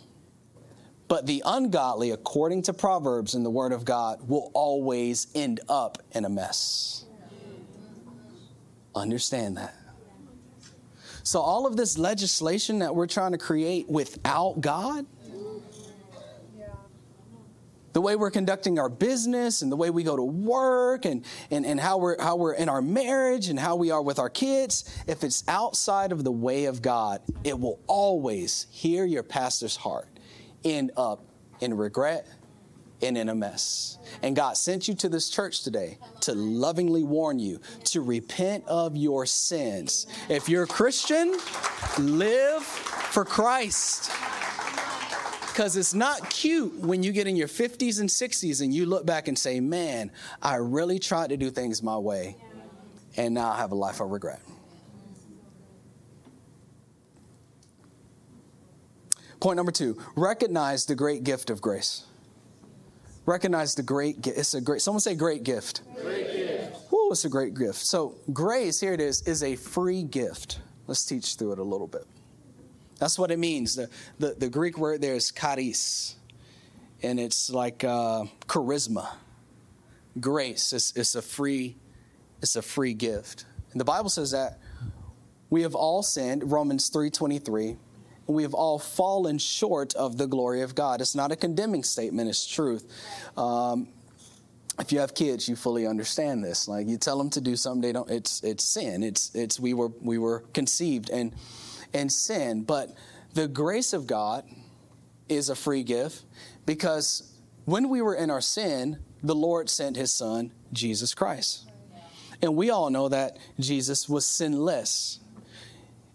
But 1.09 1.25
the 1.25 1.41
ungodly, 1.43 2.11
according 2.11 2.61
to 2.63 2.73
Proverbs 2.73 3.33
and 3.33 3.43
the 3.43 3.49
Word 3.49 3.73
of 3.73 3.83
God, 3.83 4.29
will 4.29 4.51
always 4.53 5.25
end 5.33 5.59
up 5.67 6.03
in 6.11 6.23
a 6.23 6.29
mess. 6.29 7.03
Understand 8.93 9.57
that. 9.57 9.73
So, 11.23 11.41
all 11.41 11.65
of 11.65 11.75
this 11.75 11.97
legislation 11.97 12.79
that 12.79 12.95
we're 12.95 13.07
trying 13.07 13.31
to 13.31 13.39
create 13.39 13.89
without 13.89 14.61
God, 14.61 15.07
the 17.93 18.01
way 18.01 18.15
we're 18.15 18.29
conducting 18.29 18.77
our 18.77 18.87
business 18.87 19.63
and 19.63 19.71
the 19.71 19.75
way 19.75 19.89
we 19.89 20.03
go 20.03 20.15
to 20.15 20.23
work 20.23 21.05
and, 21.05 21.25
and, 21.49 21.65
and 21.65 21.79
how, 21.79 21.97
we're, 21.97 22.21
how 22.21 22.35
we're 22.35 22.53
in 22.53 22.69
our 22.69 22.83
marriage 22.83 23.49
and 23.49 23.59
how 23.59 23.75
we 23.75 23.89
are 23.89 24.01
with 24.01 24.19
our 24.19 24.29
kids, 24.29 25.03
if 25.07 25.23
it's 25.23 25.43
outside 25.47 26.11
of 26.11 26.23
the 26.23 26.31
way 26.31 26.65
of 26.65 26.83
God, 26.83 27.21
it 27.43 27.59
will 27.59 27.79
always 27.87 28.67
hear 28.69 29.05
your 29.05 29.23
pastor's 29.23 29.75
heart 29.75 30.18
end 30.63 30.91
up 30.97 31.23
in 31.61 31.75
regret 31.75 32.27
and 33.01 33.17
in 33.17 33.29
a 33.29 33.35
mess. 33.35 33.97
And 34.21 34.35
God 34.35 34.57
sent 34.57 34.87
you 34.87 34.93
to 34.95 35.09
this 35.09 35.29
church 35.29 35.63
today 35.63 35.97
to 36.21 36.33
lovingly 36.33 37.03
warn 37.03 37.39
you 37.39 37.59
to 37.85 38.01
repent 38.01 38.65
of 38.67 38.95
your 38.95 39.25
sins. 39.25 40.07
If 40.27 40.49
you're 40.49 40.63
a 40.63 40.67
Christian, 40.67 41.37
live 41.97 42.63
for 42.63 43.23
Christ. 43.25 44.11
Because 45.47 45.75
it's 45.75 45.93
not 45.93 46.29
cute 46.29 46.73
when 46.75 47.03
you 47.03 47.11
get 47.11 47.27
in 47.27 47.35
your 47.35 47.47
50s 47.47 47.99
and 47.99 48.09
60s 48.09 48.61
and 48.61 48.73
you 48.73 48.85
look 48.85 49.05
back 49.05 49.27
and 49.27 49.37
say, 49.37 49.59
Man, 49.59 50.11
I 50.41 50.55
really 50.55 50.99
tried 50.99 51.29
to 51.29 51.37
do 51.37 51.49
things 51.49 51.83
my 51.83 51.97
way, 51.97 52.37
and 53.17 53.33
now 53.33 53.51
I 53.51 53.57
have 53.57 53.71
a 53.71 53.75
life 53.75 53.99
of 53.99 54.09
regret. 54.09 54.41
Point 59.39 59.57
number 59.57 59.71
two 59.71 59.97
recognize 60.15 60.85
the 60.85 60.95
great 60.95 61.23
gift 61.23 61.49
of 61.49 61.61
grace. 61.61 62.05
Recognize 63.25 63.75
the 63.75 63.83
great 63.83 64.21
gift. 64.21 64.37
It's 64.37 64.53
a 64.53 64.61
great, 64.61 64.81
someone 64.81 65.01
say 65.01 65.13
great 65.15 65.43
gift. 65.43 65.81
Great 66.01 66.31
gift. 66.31 66.91
Woo, 66.91 67.11
it's 67.11 67.25
a 67.25 67.29
great 67.29 67.53
gift. 67.53 67.75
So, 67.77 68.15
grace, 68.33 68.79
here 68.79 68.93
it 68.93 68.99
is, 68.99 69.21
is 69.21 69.43
a 69.43 69.55
free 69.55 70.01
gift. 70.01 70.59
Let's 70.87 71.05
teach 71.05 71.35
through 71.35 71.51
it 71.53 71.59
a 71.59 71.63
little 71.63 71.85
bit. 71.85 72.05
That's 72.97 73.19
what 73.19 73.29
it 73.29 73.37
means. 73.37 73.75
The, 73.75 73.89
the, 74.17 74.35
the 74.37 74.49
Greek 74.49 74.77
word 74.77 75.01
there 75.01 75.13
is 75.13 75.31
charis, 75.31 76.15
and 77.03 77.19
it's 77.19 77.51
like 77.51 77.83
uh, 77.83 78.23
charisma. 78.47 79.07
Grace 80.19 80.73
is 80.73 80.91
it's 80.95 81.13
a 81.13 81.21
free, 81.21 81.77
it's 82.41 82.55
a 82.55 82.61
free 82.63 82.95
gift. 82.95 83.45
And 83.71 83.79
the 83.79 83.85
Bible 83.85 84.09
says 84.09 84.31
that 84.31 84.57
we 85.49 85.61
have 85.61 85.75
all 85.75 86.01
sinned, 86.03 86.51
Romans 86.51 86.89
3.23, 86.89 87.77
we 88.29 88.43
have 88.43 88.53
all 88.53 88.79
fallen 88.79 89.37
short 89.37 89.95
of 89.95 90.17
the 90.17 90.27
glory 90.27 90.61
of 90.61 90.75
God. 90.75 91.01
It's 91.01 91.15
not 91.15 91.31
a 91.31 91.35
condemning 91.35 91.83
statement, 91.83 92.29
it's 92.29 92.45
truth. 92.45 92.85
Um, 93.37 93.87
if 94.79 94.91
you 94.93 94.99
have 94.99 95.13
kids, 95.13 95.49
you 95.49 95.55
fully 95.55 95.85
understand 95.85 96.43
this. 96.43 96.67
Like 96.67 96.87
you 96.87 96.97
tell 96.97 97.17
them 97.17 97.29
to 97.31 97.41
do 97.41 97.55
something, 97.55 97.81
they 97.81 97.91
don't. 97.91 98.09
It's 98.09 98.41
it's 98.43 98.63
sin. 98.63 99.03
It's 99.03 99.33
it's 99.35 99.59
we 99.59 99.73
were 99.73 99.91
we 100.01 100.17
were 100.17 100.45
conceived 100.53 101.09
and 101.09 101.33
in 101.91 102.09
sin, 102.09 102.63
but 102.63 102.93
the 103.33 103.47
grace 103.47 103.93
of 103.93 104.07
God 104.07 104.45
is 105.27 105.49
a 105.49 105.55
free 105.55 105.83
gift 105.83 106.23
because 106.65 107.33
when 107.65 107.89
we 107.89 108.01
were 108.01 108.15
in 108.15 108.29
our 108.29 108.41
sin, 108.41 108.99
the 109.21 109.35
Lord 109.35 109.69
sent 109.69 109.97
His 109.97 110.13
Son 110.13 110.51
Jesus 110.71 111.13
Christ, 111.13 111.69
and 112.41 112.55
we 112.55 112.69
all 112.69 112.89
know 112.89 113.09
that 113.09 113.37
Jesus 113.59 114.07
was 114.07 114.25
sinless. 114.25 115.19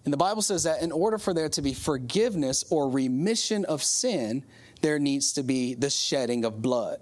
And 0.05 0.13
the 0.13 0.19
Bible 0.19 0.43
says 0.43 0.65
that 0.65 0.83
in 0.83 0.93
order 0.93 1.19
for 1.19 1.33
there 1.33 1.49
to 1.49 1.63
be 1.63 1.73
forgiveness 1.73 2.65
or 2.71 2.91
remission 2.91 3.65
of 3.65 3.83
sin, 3.83 4.45
there 4.83 4.99
needs 4.99 5.33
to 5.33 5.43
be 5.43 5.75
the 5.75 5.91
shedding 5.91 6.45
of 6.45 6.61
blood. 6.61 7.01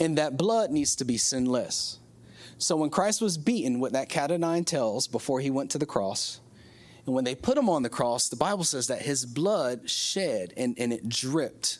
And 0.00 0.18
that 0.18 0.36
blood 0.36 0.70
needs 0.70 0.96
to 0.96 1.04
be 1.04 1.16
sinless. 1.16 2.00
So 2.58 2.76
when 2.76 2.90
Christ 2.90 3.20
was 3.20 3.38
beaten 3.38 3.78
with 3.78 3.92
that 3.92 4.08
cat 4.08 4.32
o' 4.32 4.36
nine 4.36 4.64
tails 4.64 5.06
before 5.06 5.40
he 5.40 5.50
went 5.50 5.70
to 5.72 5.78
the 5.78 5.86
cross, 5.86 6.40
and 7.06 7.14
when 7.14 7.24
they 7.24 7.34
put 7.34 7.58
him 7.58 7.68
on 7.68 7.82
the 7.82 7.88
cross, 7.88 8.28
the 8.28 8.36
Bible 8.36 8.64
says 8.64 8.86
that 8.86 9.02
his 9.02 9.26
blood 9.26 9.88
shed 9.88 10.54
and, 10.56 10.74
and 10.78 10.92
it 10.92 11.08
dripped. 11.08 11.78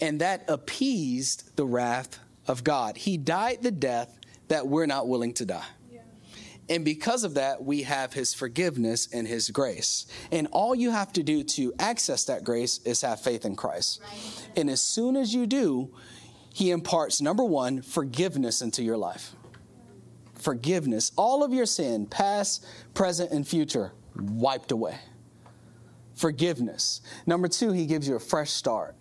And 0.00 0.20
that 0.20 0.44
appeased 0.48 1.56
the 1.56 1.64
wrath 1.64 2.18
of 2.46 2.64
God. 2.64 2.96
He 2.96 3.16
died 3.16 3.62
the 3.62 3.70
death 3.70 4.18
that 4.48 4.66
we're 4.66 4.86
not 4.86 5.08
willing 5.08 5.32
to 5.34 5.46
die. 5.46 5.66
And 6.68 6.84
because 6.84 7.24
of 7.24 7.34
that, 7.34 7.62
we 7.62 7.82
have 7.82 8.12
his 8.12 8.32
forgiveness 8.32 9.08
and 9.12 9.28
his 9.28 9.50
grace. 9.50 10.06
And 10.32 10.48
all 10.50 10.74
you 10.74 10.90
have 10.90 11.12
to 11.14 11.22
do 11.22 11.42
to 11.44 11.74
access 11.78 12.24
that 12.24 12.44
grace 12.44 12.80
is 12.84 13.02
have 13.02 13.20
faith 13.20 13.44
in 13.44 13.54
Christ. 13.54 14.00
Right. 14.02 14.48
And 14.56 14.70
as 14.70 14.80
soon 14.80 15.16
as 15.16 15.34
you 15.34 15.46
do, 15.46 15.94
he 16.54 16.70
imparts 16.70 17.20
number 17.20 17.44
one, 17.44 17.82
forgiveness 17.82 18.62
into 18.62 18.82
your 18.82 18.96
life. 18.96 19.34
Forgiveness. 20.36 21.12
All 21.16 21.42
of 21.44 21.52
your 21.52 21.66
sin, 21.66 22.06
past, 22.06 22.64
present, 22.94 23.30
and 23.30 23.46
future, 23.46 23.92
wiped 24.16 24.72
away. 24.72 24.98
Forgiveness. 26.14 27.00
Number 27.26 27.48
two, 27.48 27.72
he 27.72 27.86
gives 27.86 28.08
you 28.08 28.14
a 28.14 28.20
fresh 28.20 28.50
start. 28.50 28.94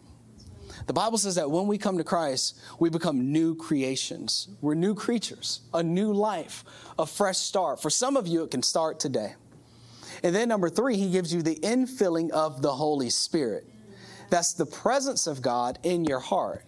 The 0.85 0.93
Bible 0.93 1.17
says 1.17 1.35
that 1.35 1.49
when 1.49 1.67
we 1.67 1.77
come 1.77 1.97
to 1.97 2.03
Christ, 2.03 2.59
we 2.79 2.89
become 2.89 3.31
new 3.31 3.55
creations. 3.55 4.49
We're 4.61 4.75
new 4.75 4.93
creatures, 4.93 5.61
a 5.73 5.81
new 5.81 6.11
life, 6.11 6.65
a 6.99 7.05
fresh 7.05 7.37
start. 7.37 7.81
For 7.81 7.89
some 7.89 8.17
of 8.17 8.27
you, 8.27 8.43
it 8.43 8.51
can 8.51 8.63
start 8.63 8.99
today. 8.99 9.35
And 10.23 10.35
then 10.35 10.49
number 10.49 10.69
three, 10.69 10.97
he 10.97 11.09
gives 11.09 11.33
you 11.33 11.41
the 11.41 11.55
infilling 11.55 12.29
of 12.31 12.61
the 12.61 12.73
Holy 12.73 13.09
Spirit. 13.09 13.65
That's 14.29 14.53
the 14.53 14.65
presence 14.65 15.27
of 15.27 15.41
God 15.41 15.79
in 15.83 16.05
your 16.05 16.19
heart 16.19 16.65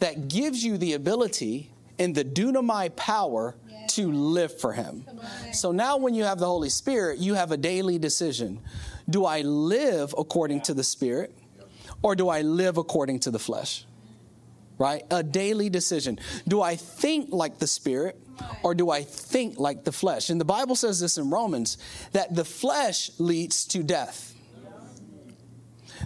that 0.00 0.28
gives 0.28 0.64
you 0.64 0.76
the 0.76 0.94
ability 0.94 1.70
and 1.98 2.14
the 2.14 2.24
dunamai 2.24 2.94
power 2.96 3.56
to 3.88 4.10
live 4.10 4.58
for 4.60 4.72
Him. 4.72 5.04
So 5.52 5.70
now, 5.72 5.96
when 5.96 6.14
you 6.14 6.24
have 6.24 6.38
the 6.38 6.46
Holy 6.46 6.68
Spirit, 6.68 7.18
you 7.18 7.34
have 7.34 7.52
a 7.52 7.56
daily 7.56 7.98
decision. 7.98 8.60
Do 9.08 9.24
I 9.24 9.42
live 9.42 10.14
according 10.18 10.62
to 10.62 10.74
the 10.74 10.82
Spirit? 10.82 11.34
Or 12.04 12.14
do 12.14 12.28
I 12.28 12.42
live 12.42 12.76
according 12.76 13.20
to 13.20 13.30
the 13.30 13.38
flesh? 13.38 13.86
Right? 14.76 15.04
A 15.10 15.22
daily 15.22 15.70
decision. 15.70 16.18
Do 16.46 16.60
I 16.60 16.76
think 16.76 17.32
like 17.32 17.58
the 17.58 17.66
Spirit 17.66 18.20
or 18.62 18.74
do 18.74 18.90
I 18.90 19.02
think 19.02 19.58
like 19.58 19.84
the 19.84 19.92
flesh? 19.92 20.28
And 20.28 20.38
the 20.38 20.44
Bible 20.44 20.76
says 20.76 21.00
this 21.00 21.16
in 21.16 21.30
Romans 21.30 21.78
that 22.12 22.34
the 22.34 22.44
flesh 22.44 23.10
leads 23.18 23.64
to 23.68 23.82
death, 23.82 24.34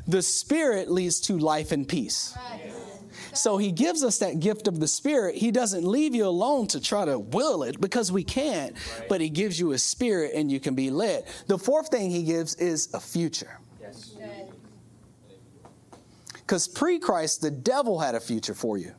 the 0.06 0.22
Spirit 0.22 0.88
leads 0.88 1.20
to 1.22 1.36
life 1.36 1.72
and 1.72 1.86
peace. 1.88 2.36
So 3.32 3.56
he 3.56 3.72
gives 3.72 4.04
us 4.04 4.18
that 4.18 4.38
gift 4.38 4.68
of 4.68 4.78
the 4.78 4.88
Spirit. 4.88 5.34
He 5.34 5.50
doesn't 5.50 5.84
leave 5.84 6.14
you 6.14 6.26
alone 6.26 6.68
to 6.68 6.80
try 6.80 7.06
to 7.06 7.18
will 7.18 7.64
it 7.64 7.80
because 7.80 8.12
we 8.12 8.22
can't, 8.22 8.76
but 9.08 9.20
he 9.20 9.30
gives 9.30 9.58
you 9.58 9.72
a 9.72 9.78
spirit 9.78 10.32
and 10.34 10.50
you 10.50 10.60
can 10.60 10.74
be 10.74 10.90
led. 10.90 11.24
The 11.48 11.58
fourth 11.58 11.88
thing 11.88 12.10
he 12.10 12.22
gives 12.22 12.54
is 12.54 12.88
a 12.94 13.00
future. 13.00 13.58
Because 16.48 16.66
pre 16.66 16.98
Christ, 16.98 17.42
the 17.42 17.50
devil 17.50 17.98
had 17.98 18.14
a 18.14 18.20
future 18.20 18.54
for 18.54 18.78
you. 18.78 18.92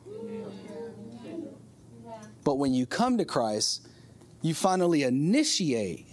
But 2.44 2.58
when 2.58 2.72
you 2.72 2.86
come 2.86 3.18
to 3.18 3.24
Christ, 3.24 3.88
you 4.40 4.54
finally 4.54 5.02
initiate 5.02 6.06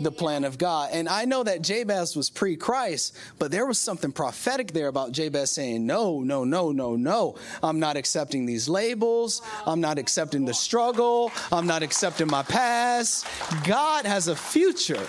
the 0.00 0.12
plan 0.12 0.44
of 0.44 0.56
God. 0.56 0.90
And 0.92 1.08
I 1.08 1.24
know 1.24 1.42
that 1.42 1.62
Jabez 1.62 2.14
was 2.14 2.30
pre 2.30 2.56
Christ, 2.56 3.16
but 3.40 3.50
there 3.50 3.66
was 3.66 3.76
something 3.76 4.12
prophetic 4.12 4.72
there 4.72 4.86
about 4.86 5.10
Jabez 5.10 5.50
saying, 5.50 5.84
No, 5.84 6.20
no, 6.20 6.44
no, 6.44 6.70
no, 6.70 6.94
no. 6.94 7.34
I'm 7.60 7.80
not 7.80 7.96
accepting 7.96 8.46
these 8.46 8.68
labels. 8.68 9.42
I'm 9.66 9.80
not 9.80 9.98
accepting 9.98 10.44
the 10.44 10.54
struggle. 10.54 11.32
I'm 11.50 11.66
not 11.66 11.82
accepting 11.82 12.30
my 12.30 12.44
past. 12.44 13.26
God 13.64 14.06
has 14.06 14.28
a 14.28 14.36
future 14.36 15.04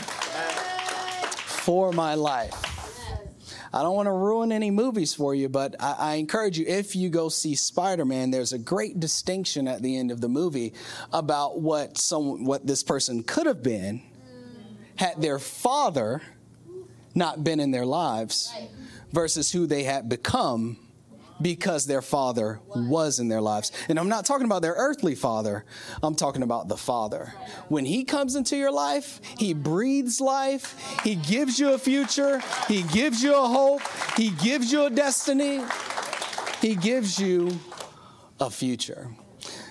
for 1.46 1.92
my 1.92 2.16
life. 2.16 2.65
I 3.76 3.84
don't 3.84 3.94
want 3.94 4.08
to 4.08 4.14
ruin 4.14 4.54
any 4.54 4.72
movies 4.72 5.14
for 5.14 5.36
you, 5.36 5.50
but 5.50 5.76
I, 5.82 5.96
I 6.00 6.16
encourage 6.16 6.58
you 6.58 6.66
if 6.66 6.96
you 6.96 7.10
go 7.10 7.28
see 7.28 7.56
Spider 7.56 8.06
Man, 8.06 8.32
there's 8.32 8.54
a 8.54 8.58
great 8.58 9.02
distinction 9.02 9.68
at 9.68 9.82
the 9.82 9.98
end 9.98 10.12
of 10.12 10.22
the 10.22 10.30
movie 10.30 10.74
about 11.12 11.60
what 11.60 11.98
some 11.98 12.46
what 12.46 12.66
this 12.66 12.84
person 12.84 13.22
could 13.22 13.46
have 13.48 13.62
been 13.62 14.02
had 14.96 15.22
their 15.22 15.40
father 15.40 16.22
not 17.14 17.44
been 17.44 17.60
in 17.60 17.72
their 17.72 17.86
lives 17.86 18.54
versus 19.12 19.52
who 19.52 19.68
they 19.68 19.84
had 19.84 20.08
become 20.08 20.78
because 21.42 21.86
their 21.86 22.02
father 22.02 22.60
was 22.76 23.20
in 23.20 23.28
their 23.28 23.42
lives. 23.42 23.72
And 23.90 24.00
I'm 24.00 24.10
not 24.10 24.26
talking 24.26 24.46
about 24.46 24.62
their 24.62 24.76
earthly 24.76 25.16
father, 25.16 25.66
I'm 26.02 26.16
talking 26.16 26.44
about 26.44 26.68
the 26.68 26.78
father. 26.78 27.34
When 27.68 27.86
he 27.86 28.04
comes 28.04 28.36
into 28.36 28.56
your 28.56 28.72
life, 28.72 29.20
he 29.38 29.54
breathes 29.54 30.22
life, 30.22 31.00
he 31.04 31.16
gives 31.16 31.60
you 31.60 31.74
a 31.74 31.78
future, 31.78 32.42
he 32.68 32.84
gives 32.84 33.22
you 33.22 33.36
a 33.36 33.48
hope, 33.48 33.82
he 34.18 34.30
gives 34.32 34.72
you 34.72 34.86
a 34.86 34.90
destiny, 34.90 35.62
he 36.62 36.76
gives 36.76 37.20
you 37.20 37.60
a 38.40 38.50
future. 38.50 39.10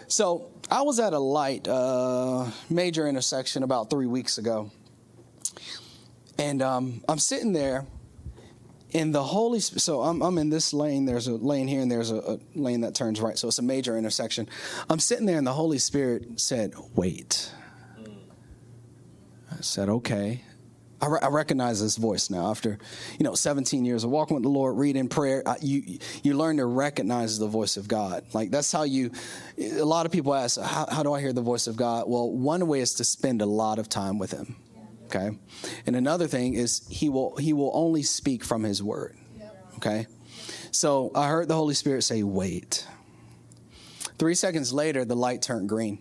So 0.08 0.50
I 0.70 0.82
was 0.82 1.00
at 1.00 1.12
a 1.12 1.18
light, 1.18 1.66
uh, 1.66 2.50
major 2.70 3.06
intersection 3.08 3.62
about 3.62 3.90
three 3.90 4.06
weeks 4.06 4.38
ago. 4.38 4.70
And 6.38 6.62
um, 6.62 7.02
I'm 7.08 7.18
sitting 7.18 7.52
there 7.52 7.86
in 8.94 9.10
the 9.10 9.22
Holy 9.22 9.58
Spirit, 9.58 9.82
so 9.82 10.02
I'm, 10.02 10.22
I'm 10.22 10.38
in 10.38 10.50
this 10.50 10.72
lane, 10.72 11.04
there's 11.04 11.26
a 11.26 11.34
lane 11.34 11.66
here, 11.66 11.82
and 11.82 11.90
there's 11.90 12.12
a, 12.12 12.16
a, 12.16 12.38
lane 12.54 12.82
that 12.82 12.94
turns 12.94 13.20
right. 13.20 13.36
So 13.36 13.48
it's 13.48 13.58
a 13.58 13.62
major 13.62 13.98
intersection. 13.98 14.48
I'm 14.88 15.00
sitting 15.00 15.26
there, 15.26 15.36
and 15.36 15.46
the 15.46 15.52
Holy 15.52 15.78
Spirit 15.78 16.40
said, 16.40 16.74
Wait. 16.94 17.50
I 19.50 19.60
said, 19.60 19.88
Okay. 19.88 20.42
I, 21.02 21.06
re- 21.08 21.18
I 21.20 21.28
recognize 21.28 21.82
this 21.82 21.96
voice 21.96 22.30
now 22.30 22.50
after, 22.50 22.78
you 23.18 23.24
know, 23.24 23.34
17 23.34 23.84
years 23.84 24.04
of 24.04 24.10
walking 24.10 24.36
with 24.36 24.44
the 24.44 24.48
Lord, 24.48 24.78
reading 24.78 25.08
prayer. 25.08 25.42
I, 25.44 25.56
you 25.60 25.98
you 26.22 26.34
learn 26.34 26.56
to 26.56 26.64
recognize 26.64 27.38
the 27.38 27.48
voice 27.48 27.76
of 27.76 27.88
God. 27.88 28.24
Like 28.32 28.50
that's 28.50 28.72
how 28.72 28.84
you. 28.84 29.10
A 29.58 29.84
lot 29.84 30.06
of 30.06 30.12
people 30.12 30.32
ask, 30.32 30.58
how, 30.58 30.86
how 30.90 31.02
do 31.02 31.12
I 31.12 31.20
hear 31.20 31.34
the 31.34 31.42
voice 31.42 31.66
of 31.66 31.76
God? 31.76 32.04
Well, 32.08 32.30
one 32.30 32.66
way 32.68 32.80
is 32.80 32.94
to 32.94 33.04
spend 33.04 33.42
a 33.42 33.46
lot 33.46 33.78
of 33.78 33.90
time 33.90 34.18
with 34.18 34.30
Him 34.30 34.56
okay 35.14 35.36
and 35.86 35.96
another 35.96 36.26
thing 36.26 36.54
is 36.54 36.86
he 36.88 37.08
will 37.08 37.36
he 37.36 37.52
will 37.52 37.70
only 37.74 38.02
speak 38.02 38.44
from 38.44 38.62
his 38.62 38.82
word 38.82 39.16
okay 39.76 40.06
so 40.70 41.10
i 41.14 41.28
heard 41.28 41.48
the 41.48 41.54
holy 41.54 41.74
spirit 41.74 42.02
say 42.02 42.22
wait 42.22 42.86
three 44.18 44.34
seconds 44.34 44.72
later 44.72 45.04
the 45.04 45.16
light 45.16 45.42
turned 45.42 45.68
green 45.68 45.98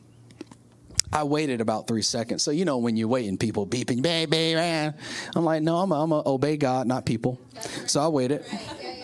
I 1.11 1.25
waited 1.25 1.61
about 1.61 1.87
three 1.87 2.01
seconds. 2.01 2.41
So, 2.41 2.49
you 2.49 2.65
know, 2.65 2.79
when 2.79 2.97
you're 2.97 3.07
waiting, 3.07 3.37
people 3.37 3.67
beeping, 3.67 4.01
baby, 4.01 4.55
man. 4.55 4.95
I'm 5.35 5.45
like, 5.45 5.61
no, 5.61 5.77
I'm 5.77 5.89
going 5.89 6.09
to 6.09 6.27
obey 6.27 6.57
God, 6.57 6.87
not 6.87 7.05
people. 7.05 7.39
So 7.85 8.01
I 8.01 8.07
waited. 8.07 8.43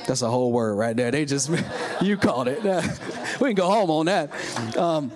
That's 0.07 0.23
a 0.23 0.27
whole 0.27 0.51
word 0.51 0.73
right 0.73 0.97
there. 0.97 1.11
They 1.11 1.25
just, 1.25 1.51
you 2.01 2.17
called 2.17 2.47
it. 2.47 2.63
we 3.39 3.49
can 3.49 3.55
go 3.55 3.69
home 3.69 3.91
on 3.91 4.07
that. 4.07 4.75
Um, 4.75 5.11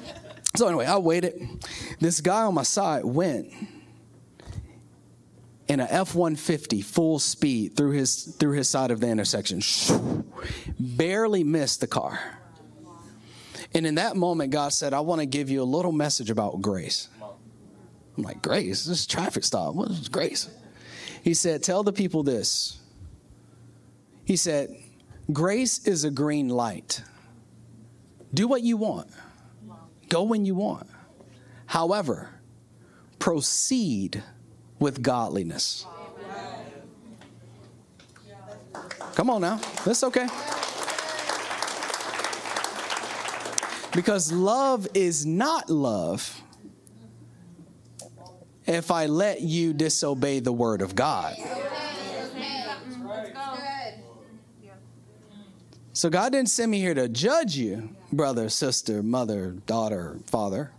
so, 0.55 0.67
anyway, 0.67 0.85
I 0.85 0.97
waited. 0.97 1.41
This 1.99 2.21
guy 2.21 2.43
on 2.43 2.53
my 2.53 2.61
side 2.61 3.03
went 3.03 3.51
in 5.67 5.79
a 5.79 5.85
F-150 5.85 6.83
full 6.83 7.19
speed 7.19 7.75
through 7.75 7.91
his 7.91 8.35
through 8.37 8.53
his 8.53 8.69
side 8.69 8.91
of 8.91 8.99
the 8.99 9.07
intersection. 9.07 9.61
Barely 10.79 11.43
missed 11.43 11.81
the 11.81 11.87
car. 11.87 12.19
And 13.73 13.87
in 13.87 13.95
that 13.95 14.15
moment, 14.15 14.51
God 14.51 14.71
said, 14.71 14.93
I 14.93 14.99
want 14.99 15.21
to 15.21 15.25
give 15.25 15.49
you 15.49 15.63
a 15.63 15.65
little 15.65 15.91
message 15.91 16.29
about 16.29 16.61
grace. 16.61 17.07
I'm 18.15 18.23
like, 18.23 18.41
grace? 18.43 18.85
This 18.85 18.99
is 18.99 19.07
traffic 19.07 19.43
stop. 19.43 19.73
What 19.73 19.89
is 19.89 20.09
grace? 20.09 20.49
He 21.23 21.33
said, 21.33 21.63
Tell 21.63 21.83
the 21.83 21.93
people 21.93 22.23
this. 22.23 22.79
He 24.25 24.35
said, 24.35 24.75
Grace 25.31 25.87
is 25.87 26.03
a 26.03 26.11
green 26.11 26.49
light. 26.49 27.01
Do 28.33 28.47
what 28.47 28.61
you 28.61 28.77
want, 28.77 29.09
go 30.09 30.23
when 30.23 30.45
you 30.45 30.55
want. 30.55 30.87
However, 31.65 32.29
proceed 33.19 34.23
with 34.83 35.01
godliness. 35.01 35.85
Come 39.15 39.29
on 39.29 39.39
now. 39.39 39.61
That's 39.85 40.03
okay. 40.03 40.27
Because 43.95 44.33
love 44.33 44.85
is 44.93 45.25
not 45.25 45.69
love 45.69 46.41
if 48.65 48.91
I 48.91 49.05
let 49.05 49.39
you 49.39 49.73
disobey 49.73 50.41
the 50.41 50.51
word 50.51 50.81
of 50.81 50.95
God. 50.95 51.37
So 55.93 56.09
God 56.09 56.33
didn't 56.33 56.49
send 56.49 56.71
me 56.71 56.79
here 56.79 56.95
to 56.95 57.07
judge 57.07 57.55
you, 57.55 57.95
brother, 58.11 58.49
sister, 58.49 59.01
mother, 59.01 59.51
daughter, 59.65 60.17
father. 60.25 60.71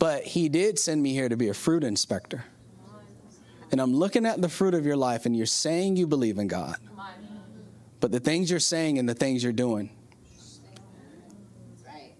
But 0.00 0.24
He 0.24 0.48
did 0.48 0.80
send 0.80 1.00
me 1.00 1.12
here 1.12 1.28
to 1.28 1.36
be 1.36 1.48
a 1.48 1.54
fruit 1.54 1.84
inspector 1.84 2.44
and 3.70 3.80
I'm 3.80 3.94
looking 3.94 4.26
at 4.26 4.40
the 4.40 4.48
fruit 4.48 4.74
of 4.74 4.86
your 4.86 4.96
life, 4.96 5.26
and 5.26 5.36
you're 5.36 5.46
saying 5.46 5.96
you 5.96 6.06
believe 6.06 6.38
in 6.38 6.48
God, 6.48 6.76
but 8.00 8.12
the 8.12 8.20
things 8.20 8.50
you're 8.50 8.60
saying 8.60 8.98
and 8.98 9.08
the 9.08 9.14
things 9.14 9.42
you're 9.42 9.52
doing, 9.52 9.90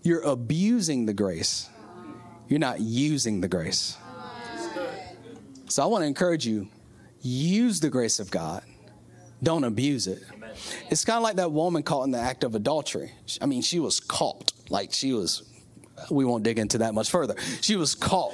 you're 0.03 0.23
abusing 0.23 1.07
the 1.07 1.13
grace. 1.13 1.69
You're 2.49 2.59
not 2.59 2.81
using 2.81 3.41
the 3.41 3.49
grace. 3.49 3.97
So 5.69 5.83
I 5.83 5.87
want 5.87 6.03
to 6.03 6.07
encourage 6.07 6.47
you 6.47 6.69
use 7.21 7.81
the 7.81 7.91
grace 7.91 8.21
of 8.21 8.31
God, 8.31 8.63
don't 9.43 9.65
abuse 9.65 10.07
it. 10.07 10.23
It's 10.91 11.05
kind 11.05 11.19
of 11.19 11.23
like 11.23 11.37
that 11.37 11.53
woman 11.53 11.83
caught 11.83 12.05
in 12.05 12.11
the 12.11 12.19
act 12.19 12.43
of 12.43 12.55
adultery. 12.55 13.13
I 13.41 13.47
mean, 13.47 13.63
she 13.63 13.79
was 13.79 14.01
caught, 14.01 14.53
like 14.71 14.93
she 14.93 15.13
was, 15.13 15.43
we 16.11 16.25
won't 16.25 16.43
dig 16.43 16.59
into 16.59 16.79
that 16.79 16.95
much 16.95 17.11
further. 17.11 17.35
She 17.61 17.77
was 17.77 17.95
caught 17.95 18.33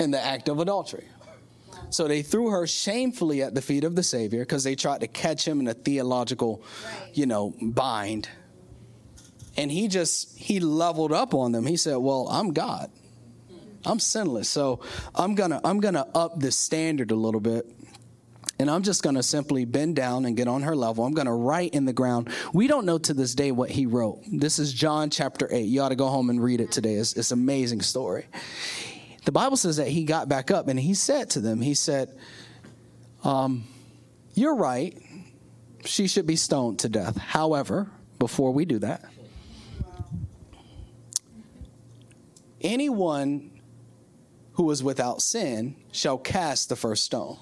in 0.00 0.10
the 0.10 0.20
act 0.20 0.48
of 0.48 0.58
adultery. 0.58 1.06
So 1.94 2.08
they 2.08 2.22
threw 2.22 2.50
her 2.50 2.66
shamefully 2.66 3.40
at 3.40 3.54
the 3.54 3.62
feet 3.62 3.84
of 3.84 3.94
the 3.94 4.02
Savior 4.02 4.40
because 4.40 4.64
they 4.64 4.74
tried 4.74 5.02
to 5.02 5.06
catch 5.06 5.46
him 5.46 5.60
in 5.60 5.68
a 5.68 5.74
theological, 5.74 6.60
you 7.12 7.24
know, 7.24 7.54
bind. 7.62 8.28
And 9.56 9.70
he 9.70 9.86
just, 9.86 10.36
he 10.36 10.58
leveled 10.58 11.12
up 11.12 11.34
on 11.34 11.52
them. 11.52 11.66
He 11.66 11.76
said, 11.76 11.94
Well, 11.98 12.26
I'm 12.28 12.52
God. 12.52 12.90
I'm 13.86 14.00
sinless. 14.00 14.48
So 14.48 14.80
I'm 15.14 15.36
gonna 15.36 15.60
I'm 15.62 15.78
gonna 15.78 16.04
up 16.16 16.40
the 16.40 16.50
standard 16.50 17.12
a 17.12 17.14
little 17.14 17.40
bit. 17.40 17.64
And 18.58 18.68
I'm 18.70 18.82
just 18.82 19.02
going 19.02 19.16
to 19.16 19.22
simply 19.22 19.64
bend 19.64 19.96
down 19.96 20.24
and 20.26 20.36
get 20.36 20.46
on 20.46 20.62
her 20.62 20.76
level. 20.76 21.04
I'm 21.04 21.12
going 21.12 21.26
to 21.26 21.32
write 21.32 21.74
in 21.74 21.86
the 21.86 21.92
ground. 21.92 22.28
We 22.52 22.68
don't 22.68 22.86
know 22.86 22.98
to 22.98 23.12
this 23.12 23.34
day 23.34 23.50
what 23.50 23.68
he 23.68 23.84
wrote. 23.84 24.20
This 24.30 24.60
is 24.60 24.72
John 24.72 25.10
chapter 25.10 25.48
8. 25.50 25.62
You 25.62 25.82
ought 25.82 25.88
to 25.88 25.96
go 25.96 26.06
home 26.06 26.30
and 26.30 26.40
read 26.40 26.60
it 26.60 26.70
today. 26.70 26.94
It's, 26.94 27.14
it's 27.14 27.32
an 27.32 27.40
amazing 27.40 27.80
story 27.80 28.26
the 29.24 29.32
Bible 29.32 29.56
says 29.56 29.78
that 29.78 29.88
he 29.88 30.04
got 30.04 30.28
back 30.28 30.50
up 30.50 30.68
and 30.68 30.78
he 30.78 30.94
said 30.94 31.30
to 31.30 31.40
them, 31.40 31.60
He 31.60 31.74
said, 31.74 32.14
um, 33.22 33.64
You're 34.34 34.56
right. 34.56 34.96
She 35.84 36.06
should 36.06 36.26
be 36.26 36.36
stoned 36.36 36.78
to 36.80 36.88
death. 36.88 37.16
However, 37.16 37.90
before 38.18 38.52
we 38.52 38.64
do 38.64 38.78
that, 38.78 39.04
anyone 42.60 43.50
who 44.54 44.70
is 44.70 44.82
without 44.82 45.20
sin 45.20 45.76
shall 45.92 46.16
cast 46.16 46.68
the 46.68 46.76
first 46.76 47.04
stone. 47.04 47.38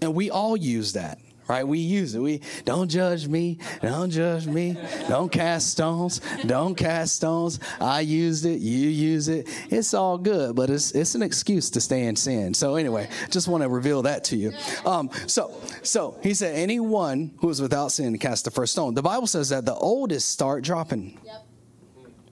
And 0.00 0.14
we 0.14 0.30
all 0.30 0.56
use 0.56 0.92
that. 0.92 1.18
Right? 1.52 1.68
We 1.68 1.78
use 1.78 2.14
it. 2.14 2.20
We 2.20 2.40
don't 2.64 2.88
judge 2.88 3.28
me, 3.28 3.58
don't 3.82 4.10
judge 4.10 4.46
me, 4.46 4.76
don't 5.08 5.30
cast 5.30 5.70
stones, 5.70 6.20
don't 6.46 6.74
cast 6.74 7.16
stones. 7.16 7.60
I 7.80 8.00
used 8.00 8.46
it, 8.46 8.60
you 8.60 8.88
use 8.88 9.28
it. 9.28 9.48
It's 9.70 9.92
all 9.94 10.18
good, 10.18 10.56
but 10.56 10.70
it's 10.70 10.92
it's 10.92 11.14
an 11.14 11.22
excuse 11.22 11.70
to 11.70 11.80
stay 11.80 12.04
in 12.04 12.16
sin. 12.16 12.54
So 12.54 12.76
anyway, 12.76 13.08
just 13.30 13.48
want 13.48 13.62
to 13.62 13.68
reveal 13.68 14.02
that 14.02 14.24
to 14.24 14.36
you. 14.36 14.52
Um, 14.86 15.10
so 15.26 15.54
so 15.82 16.18
he 16.22 16.34
said, 16.34 16.56
anyone 16.56 17.32
who 17.38 17.50
is 17.50 17.60
without 17.60 17.92
sin 17.92 18.18
cast 18.18 18.44
the 18.44 18.50
first 18.50 18.72
stone. 18.72 18.94
The 18.94 19.02
Bible 19.02 19.26
says 19.26 19.50
that 19.50 19.66
the 19.66 19.74
oldest 19.74 20.30
start 20.30 20.64
dropping. 20.64 21.20
Yep. 21.24 21.46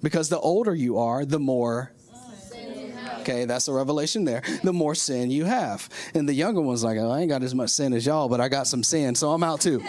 Because 0.02 0.30
the 0.30 0.38
older 0.38 0.74
you 0.74 0.98
are, 0.98 1.26
the 1.26 1.38
more 1.38 1.92
Okay, 3.30 3.44
that's 3.44 3.68
a 3.68 3.72
revelation 3.72 4.24
there. 4.24 4.42
The 4.64 4.72
more 4.72 4.96
sin 4.96 5.30
you 5.30 5.44
have. 5.44 5.88
And 6.14 6.28
the 6.28 6.34
younger 6.34 6.60
one's 6.60 6.82
like, 6.82 6.98
oh, 6.98 7.10
I 7.10 7.20
ain't 7.20 7.28
got 7.28 7.44
as 7.44 7.54
much 7.54 7.70
sin 7.70 7.92
as 7.92 8.04
y'all, 8.04 8.28
but 8.28 8.40
I 8.40 8.48
got 8.48 8.66
some 8.66 8.82
sin, 8.82 9.14
so 9.14 9.30
I'm 9.30 9.44
out 9.44 9.60
too. 9.60 9.80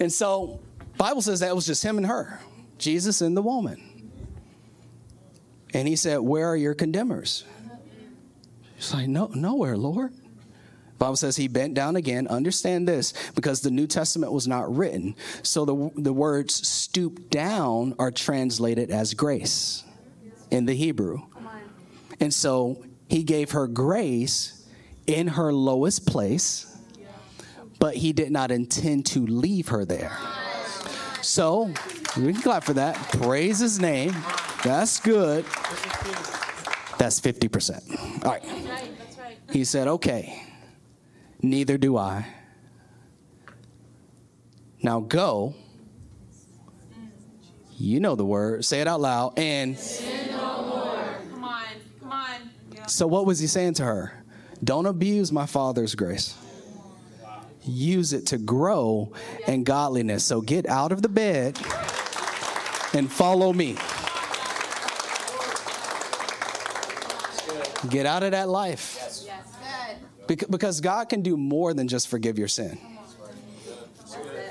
and 0.00 0.10
so 0.10 0.60
Bible 0.96 1.20
says 1.20 1.40
that 1.40 1.54
was 1.54 1.66
just 1.66 1.82
him 1.82 1.98
and 1.98 2.06
her, 2.06 2.40
Jesus 2.78 3.20
and 3.20 3.36
the 3.36 3.42
woman. 3.42 4.10
And 5.74 5.86
he 5.86 5.96
said, 5.96 6.20
Where 6.20 6.48
are 6.48 6.56
your 6.56 6.72
condemners? 6.72 7.44
She's 8.78 8.94
like, 8.94 9.08
No, 9.08 9.26
nowhere, 9.34 9.76
Lord. 9.76 10.14
Bible 10.98 11.16
says 11.16 11.36
he 11.36 11.46
bent 11.46 11.74
down 11.74 11.94
again. 11.96 12.26
Understand 12.26 12.88
this, 12.88 13.12
because 13.34 13.60
the 13.60 13.70
New 13.70 13.86
Testament 13.86 14.32
was 14.32 14.48
not 14.48 14.74
written. 14.74 15.14
So 15.42 15.66
the, 15.66 15.90
the 15.94 16.14
words 16.14 16.66
stoop 16.66 17.28
down 17.28 17.94
are 17.98 18.10
translated 18.10 18.90
as 18.90 19.12
grace 19.12 19.84
in 20.50 20.66
the 20.66 20.74
Hebrew. 20.74 21.22
And 22.20 22.32
so 22.32 22.84
he 23.08 23.22
gave 23.22 23.52
her 23.52 23.66
grace 23.66 24.66
in 25.06 25.28
her 25.28 25.52
lowest 25.52 26.06
place, 26.06 26.76
but 27.78 27.94
he 27.94 28.12
did 28.12 28.30
not 28.30 28.50
intend 28.50 29.06
to 29.06 29.26
leave 29.26 29.68
her 29.68 29.84
there. 29.84 30.16
So 31.22 31.72
we 32.16 32.32
can 32.32 32.42
clap 32.42 32.64
for 32.64 32.72
that. 32.74 32.96
Praise 33.20 33.58
his 33.58 33.80
name. 33.80 34.14
That's 34.64 35.00
good. 35.00 35.44
That's 36.98 37.20
50%. 37.20 38.24
All 38.24 38.32
right. 38.32 38.44
He 39.52 39.64
said, 39.64 39.86
okay, 39.88 40.42
neither 41.42 41.78
do 41.78 41.96
I. 41.96 42.26
Now 44.82 45.00
go. 45.00 45.54
You 47.78 48.00
know 48.00 48.14
the 48.14 48.24
word. 48.24 48.64
Say 48.64 48.80
it 48.80 48.88
out 48.88 49.00
loud. 49.00 49.38
And. 49.38 49.76
So, 52.86 53.06
what 53.06 53.26
was 53.26 53.38
he 53.38 53.46
saying 53.46 53.74
to 53.74 53.84
her? 53.84 54.24
Don't 54.62 54.86
abuse 54.86 55.32
my 55.32 55.46
father's 55.46 55.94
grace. 55.94 56.36
Use 57.62 58.12
it 58.12 58.26
to 58.26 58.38
grow 58.38 59.12
in 59.46 59.64
godliness. 59.64 60.24
So, 60.24 60.40
get 60.40 60.66
out 60.66 60.92
of 60.92 61.02
the 61.02 61.08
bed 61.08 61.58
and 62.94 63.10
follow 63.10 63.52
me. 63.52 63.76
Get 67.90 68.06
out 68.06 68.22
of 68.22 68.30
that 68.32 68.48
life. 68.48 69.02
Because 70.26 70.80
God 70.80 71.08
can 71.08 71.22
do 71.22 71.36
more 71.36 71.74
than 71.74 71.88
just 71.88 72.08
forgive 72.08 72.38
your 72.38 72.48
sin. 72.48 72.78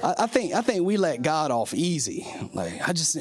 I, 0.05 0.27
think 0.27 0.53
I 0.53 0.61
think 0.61 0.85
we 0.85 0.97
let 0.97 1.23
God 1.23 1.49
off 1.49 1.73
easy. 1.73 2.27
Like 2.53 2.87
I 2.87 2.93
just 2.93 3.17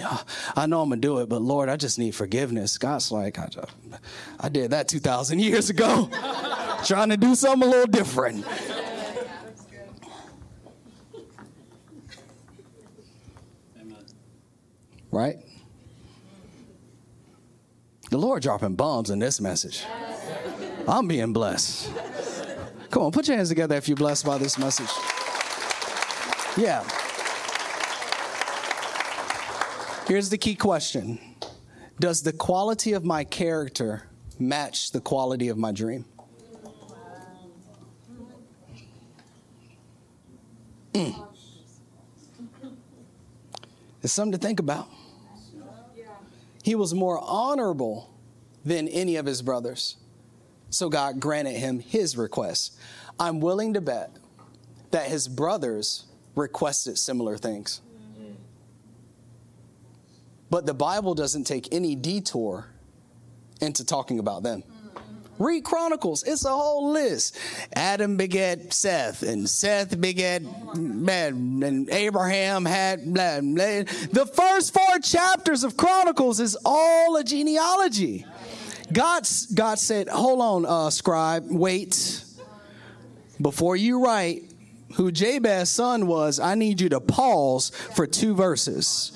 I 0.55 0.67
know 0.67 0.83
I'm 0.83 0.91
gonna 0.91 1.01
do 1.01 1.19
it, 1.21 1.29
but 1.29 1.41
Lord, 1.41 1.69
I 1.71 1.77
just 1.77 1.99
need 1.99 2.15
forgiveness. 2.15 2.77
God's 2.77 3.11
like 3.11 3.39
I, 3.39 3.49
I 4.39 4.49
did 4.51 4.73
that 4.73 4.89
two 4.89 4.99
thousand 4.99 5.39
years 5.39 5.71
ago, 5.71 6.11
trying 6.85 7.09
to 7.09 7.17
do 7.17 7.35
something 7.35 7.67
a 7.67 7.71
little 7.71 7.87
different. 7.87 8.45
Right? 15.11 15.37
The 18.11 18.19
Lord 18.19 18.43
dropping 18.43 18.75
bombs 18.75 19.11
in 19.11 19.21
this 19.21 19.41
message. 19.41 19.85
I'm 20.87 21.09
being 21.09 21.33
blessed. 21.33 21.91
Come 22.91 23.05
on, 23.05 23.13
put 23.13 23.27
your 23.27 23.37
hands 23.37 23.49
together 23.49 23.77
if 23.77 23.89
you're 23.89 23.97
blessed 23.97 24.27
by 24.27 24.39
this 24.39 24.59
message. 24.59 24.91
Yeah. 26.57 26.85
Here's 30.07 30.29
the 30.29 30.39
key 30.39 30.55
question 30.55 31.19
Does 31.99 32.23
the 32.23 32.33
quality 32.33 32.93
of 32.93 33.05
my 33.05 33.25
character 33.25 34.09
match 34.39 34.93
the 34.93 35.01
quality 35.01 35.49
of 35.49 35.59
my 35.59 35.73
dream? 35.73 36.05
Mm. 40.93 41.27
It's 44.03 44.13
something 44.13 44.33
to 44.33 44.39
think 44.39 44.61
about. 44.61 44.89
He 46.63 46.75
was 46.75 46.95
more 46.95 47.19
honorable 47.21 48.15
than 48.65 48.87
any 48.89 49.17
of 49.17 49.27
his 49.27 49.43
brothers. 49.43 49.97
So 50.71 50.89
God 50.89 51.21
granted 51.21 51.55
him 51.55 51.81
his 51.81 52.17
request. 52.17 52.79
I'm 53.19 53.41
willing 53.41 53.75
to 53.75 53.81
bet 53.81 54.11
that 54.93 55.09
his 55.09 55.27
brothers 55.27 56.05
requested 56.35 56.99
similar 56.99 57.37
things. 57.37 57.81
But 60.51 60.67
the 60.67 60.75
Bible 60.75 61.15
doesn't 61.15 61.45
take 61.45 61.73
any 61.73 61.97
detour 61.97 62.69
into 63.61 63.85
talking 63.85 64.19
about 64.19 64.43
them. 64.43 64.63
Read 65.39 65.65
Chronicles, 65.65 66.23
it's 66.23 66.45
a 66.45 66.51
whole 66.51 66.93
list. 66.93 67.37
Adam 67.75 68.17
begat 68.17 68.73
Seth, 68.73 69.23
and 69.23 69.51
Seth 69.51 70.01
begat 70.01 70.43
man, 70.77 71.61
and 71.65 71.91
Abraham 71.91 72.65
had 72.65 73.13
blah, 73.13 73.41
blah. 73.41 73.83
The 74.13 74.31
first 74.33 74.73
four 74.73 75.01
chapters 75.03 75.65
of 75.65 75.77
Chronicles 75.77 76.39
is 76.39 76.57
all 76.65 77.17
a 77.17 77.25
genealogy. 77.25 78.25
God, 78.93 79.27
God 79.55 79.79
said, 79.81 80.09
Hold 80.09 80.41
on, 80.41 80.67
uh, 80.67 80.91
scribe, 80.91 81.47
wait. 81.49 82.23
Before 83.41 83.75
you 83.75 84.05
write, 84.05 84.54
who 84.95 85.11
Jabez's 85.11 85.71
son 85.71 86.07
was, 86.07 86.41
I 86.41 86.55
need 86.55 86.81
you 86.81 86.89
to 86.91 87.01
pause 87.01 87.71
for 87.95 88.07
two 88.07 88.35
verses. 88.35 89.13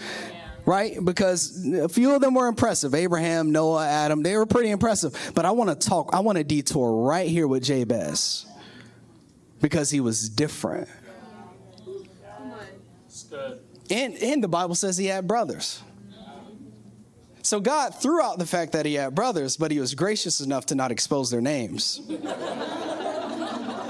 Right? 0.64 1.02
Because 1.02 1.66
a 1.66 1.88
few 1.88 2.14
of 2.14 2.20
them 2.20 2.34
were 2.34 2.46
impressive. 2.46 2.94
Abraham, 2.94 3.52
Noah, 3.52 3.86
Adam, 3.86 4.22
they 4.22 4.36
were 4.36 4.44
pretty 4.44 4.68
impressive. 4.68 5.32
But 5.34 5.46
I 5.46 5.52
want 5.52 5.70
to 5.70 5.88
talk, 5.88 6.10
I 6.12 6.20
want 6.20 6.36
to 6.36 6.44
detour 6.44 7.06
right 7.06 7.26
here 7.26 7.48
with 7.48 7.62
Jabez. 7.62 8.44
Because 9.62 9.90
he 9.90 10.00
was 10.00 10.28
different. 10.28 10.88
And, 13.90 14.14
and 14.16 14.44
the 14.44 14.48
Bible 14.48 14.74
says 14.74 14.98
he 14.98 15.06
had 15.06 15.26
brothers. 15.26 15.82
So 17.42 17.60
God 17.60 17.94
threw 17.94 18.20
out 18.20 18.38
the 18.38 18.44
fact 18.44 18.72
that 18.72 18.84
he 18.84 18.92
had 18.94 19.14
brothers, 19.14 19.56
but 19.56 19.70
he 19.70 19.80
was 19.80 19.94
gracious 19.94 20.40
enough 20.40 20.66
to 20.66 20.74
not 20.74 20.90
expose 20.90 21.30
their 21.30 21.40
names. 21.40 22.02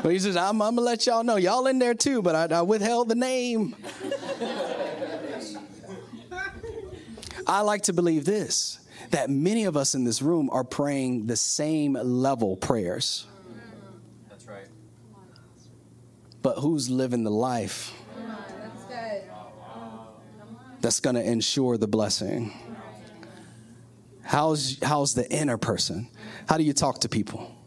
But 0.03 0.13
he 0.13 0.19
says, 0.19 0.37
I'm, 0.37 0.63
I'm 0.63 0.75
going 0.75 0.77
to 0.77 0.83
let 0.83 1.07
y'all 1.07 1.25
know. 1.25 1.37
Y'all 1.37 1.67
in 1.67 1.79
there 1.79 1.95
too, 1.95 2.23
but 2.23 2.53
I, 2.53 2.59
I 2.59 2.63
withheld 2.63 3.09
the 3.09 3.15
name. 3.15 3.75
I 7.47 7.63
like 7.63 7.85
to 7.85 7.93
believe 7.93 8.25
this 8.25 8.79
that 9.11 9.31
many 9.31 9.65
of 9.65 9.77
us 9.77 9.95
in 9.95 10.05
this 10.05 10.21
room 10.21 10.51
are 10.53 10.65
praying 10.65 11.27
the 11.27 11.37
same 11.37 11.95
level 11.95 12.57
prayers. 12.57 13.27
That's 14.29 14.47
right. 14.47 14.67
But 16.43 16.59
who's 16.59 16.91
living 16.91 17.25
the 17.25 17.31
life 17.31 17.95
that's 20.81 21.01
going 21.01 21.17
to 21.17 21.23
ensure 21.23 21.79
the 21.79 21.89
blessing? 21.89 22.53
How's, 24.23 24.79
how's 24.83 25.15
the 25.15 25.31
inner 25.31 25.57
person? 25.57 26.09
How 26.49 26.59
do 26.59 26.65
you 26.65 26.75
talk 26.75 27.01
to 27.01 27.09
people? 27.09 27.58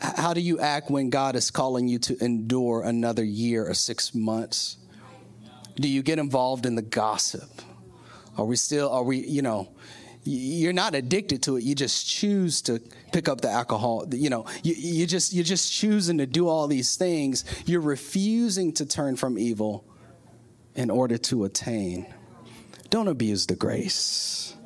How 0.00 0.34
do 0.34 0.40
you 0.40 0.58
act 0.58 0.90
when 0.90 1.10
God 1.10 1.36
is 1.36 1.50
calling 1.50 1.86
you 1.86 1.98
to 2.00 2.24
endure 2.24 2.82
another 2.82 3.24
year 3.24 3.68
or 3.68 3.74
six 3.74 4.14
months? 4.14 4.78
Do 5.76 5.88
you 5.88 6.02
get 6.02 6.18
involved 6.18 6.66
in 6.66 6.74
the 6.74 6.82
gossip? 6.82 7.62
Are 8.36 8.44
we 8.44 8.56
still, 8.56 8.90
are 8.90 9.04
we, 9.04 9.18
you 9.18 9.42
know, 9.42 9.68
you're 10.24 10.72
not 10.72 10.94
addicted 10.94 11.42
to 11.44 11.56
it. 11.56 11.62
You 11.62 11.74
just 11.74 12.08
choose 12.08 12.60
to 12.62 12.80
pick 13.12 13.28
up 13.28 13.40
the 13.40 13.48
alcohol. 13.48 14.06
You 14.10 14.28
know, 14.28 14.46
you, 14.64 14.74
you 14.76 15.06
just, 15.06 15.32
you're 15.32 15.44
just 15.44 15.72
choosing 15.72 16.18
to 16.18 16.26
do 16.26 16.48
all 16.48 16.66
these 16.66 16.96
things. 16.96 17.44
You're 17.64 17.80
refusing 17.80 18.72
to 18.74 18.86
turn 18.86 19.16
from 19.16 19.38
evil 19.38 19.84
in 20.74 20.90
order 20.90 21.16
to 21.16 21.44
attain. 21.44 22.12
Don't 22.90 23.08
abuse 23.08 23.46
the 23.46 23.54
grace. 23.54 24.56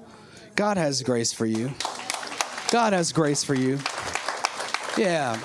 God 0.56 0.78
has 0.78 1.02
grace 1.02 1.33
for 1.33 1.46
you. 1.46 1.72
God 2.70 2.92
has 2.92 3.12
grace 3.12 3.44
for 3.44 3.54
you. 3.54 3.78
Yeah. 4.96 5.38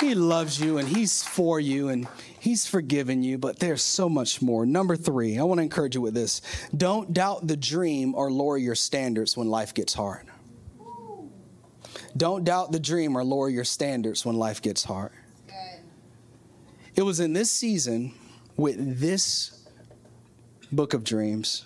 He 0.00 0.14
loves 0.14 0.60
you 0.60 0.78
and 0.78 0.88
He's 0.88 1.22
for 1.22 1.60
you 1.60 1.88
and 1.88 2.06
He's 2.38 2.66
forgiven 2.66 3.22
you, 3.22 3.38
but 3.38 3.58
there's 3.58 3.82
so 3.82 4.08
much 4.08 4.42
more. 4.42 4.66
Number 4.66 4.96
three, 4.96 5.38
I 5.38 5.44
want 5.44 5.58
to 5.58 5.62
encourage 5.62 5.94
you 5.94 6.02
with 6.02 6.14
this 6.14 6.42
don't 6.76 7.12
doubt 7.12 7.46
the 7.46 7.56
dream 7.56 8.14
or 8.14 8.30
lower 8.30 8.58
your 8.58 8.74
standards 8.74 9.36
when 9.36 9.48
life 9.48 9.72
gets 9.72 9.94
hard. 9.94 10.26
Don't 12.16 12.44
doubt 12.44 12.70
the 12.70 12.78
dream 12.80 13.16
or 13.16 13.24
lower 13.24 13.48
your 13.48 13.64
standards 13.64 14.24
when 14.24 14.36
life 14.36 14.62
gets 14.62 14.84
hard. 14.84 15.12
It 16.94 17.02
was 17.02 17.18
in 17.18 17.32
this 17.32 17.50
season 17.50 18.14
with 18.56 19.00
this 19.00 19.66
book 20.70 20.94
of 20.94 21.02
dreams 21.02 21.64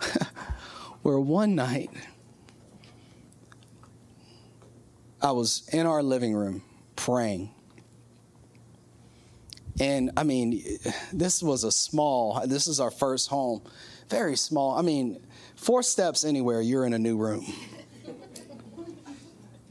where 1.02 1.18
one 1.18 1.54
night 1.56 1.90
I 5.20 5.32
was 5.32 5.68
in 5.72 5.86
our 5.86 6.02
living 6.02 6.34
room 6.34 6.62
praying. 6.96 7.50
And 9.80 10.10
I 10.16 10.24
mean, 10.24 10.62
this 11.12 11.42
was 11.42 11.64
a 11.64 11.72
small, 11.72 12.40
this 12.46 12.66
is 12.66 12.80
our 12.80 12.90
first 12.90 13.28
home, 13.28 13.62
very 14.08 14.36
small. 14.36 14.76
I 14.76 14.82
mean, 14.82 15.20
four 15.56 15.82
steps 15.82 16.24
anywhere, 16.24 16.60
you're 16.60 16.84
in 16.84 16.92
a 16.92 16.98
new 16.98 17.16
room. 17.16 17.42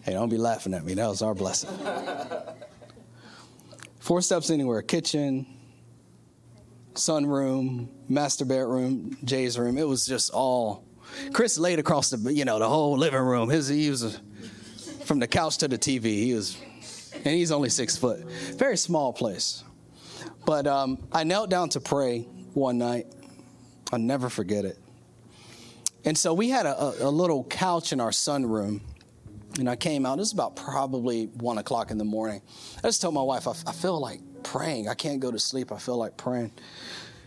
hey, 0.04 0.14
don't 0.14 0.30
be 0.30 0.38
laughing 0.38 0.74
at 0.74 0.86
me. 0.86 0.94
That 0.94 1.08
was 1.08 1.22
our 1.22 1.36
blessing. 1.36 1.70
Four 4.00 4.22
steps 4.22 4.50
anywhere 4.50 4.82
kitchen, 4.82 5.46
sunroom, 6.94 7.90
master 8.08 8.46
bedroom, 8.46 9.18
Jay's 9.26 9.60
room. 9.60 9.78
It 9.78 9.88
was 9.88 10.06
just 10.06 10.32
all. 10.32 10.86
Chris 11.34 11.58
laid 11.58 11.80
across 11.80 12.10
the, 12.10 12.34
you 12.34 12.46
know, 12.46 12.60
the 12.60 12.70
whole 12.70 12.98
living 12.98 13.20
room. 13.20 13.50
His, 13.50 13.68
he 13.68 13.90
was 13.90 14.20
from 15.08 15.20
the 15.20 15.28
couch 15.28 15.58
to 15.60 15.68
the 15.68 15.78
TV. 15.78 16.06
He 16.06 16.34
was, 16.34 16.58
and 17.14 17.26
he's 17.26 17.52
only 17.52 17.70
six 17.70 17.98
foot. 17.98 18.20
Very 18.58 18.78
small 18.78 19.14
place. 19.14 19.64
But 20.46 20.68
um, 20.68 21.08
I 21.12 21.24
knelt 21.24 21.50
down 21.50 21.70
to 21.70 21.80
pray 21.80 22.22
one 22.54 22.78
night. 22.78 23.08
I'll 23.92 24.00
never 24.00 24.30
forget 24.30 24.66
it. 24.66 24.78
And 26.06 26.18
so 26.18 26.34
we 26.34 26.50
had 26.50 26.66
a, 26.66 27.06
a, 27.06 27.10
little 27.10 27.44
couch 27.46 27.92
in 27.92 28.00
our 28.00 28.12
sunroom 28.12 28.82
and 29.60 29.70
I 29.70 29.76
came 29.76 30.06
out. 30.06 30.18
It 30.18 30.20
was 30.20 30.32
about 30.32 30.56
probably 30.56 31.26
one 31.26 31.58
o'clock 31.58 31.92
in 31.92 31.98
the 31.98 32.06
morning. 32.06 32.42
I 32.78 32.88
just 32.88 33.02
told 33.02 33.14
my 33.14 33.22
wife, 33.22 33.48
I, 33.48 33.52
I 33.66 33.74
feel 33.74 34.00
like 34.00 34.22
praying. 34.44 34.88
I 34.88 34.94
can't 34.94 35.20
go 35.20 35.32
to 35.32 35.40
sleep. 35.40 35.72
I 35.72 35.78
feel 35.78 35.98
like 35.98 36.16
praying. 36.16 36.52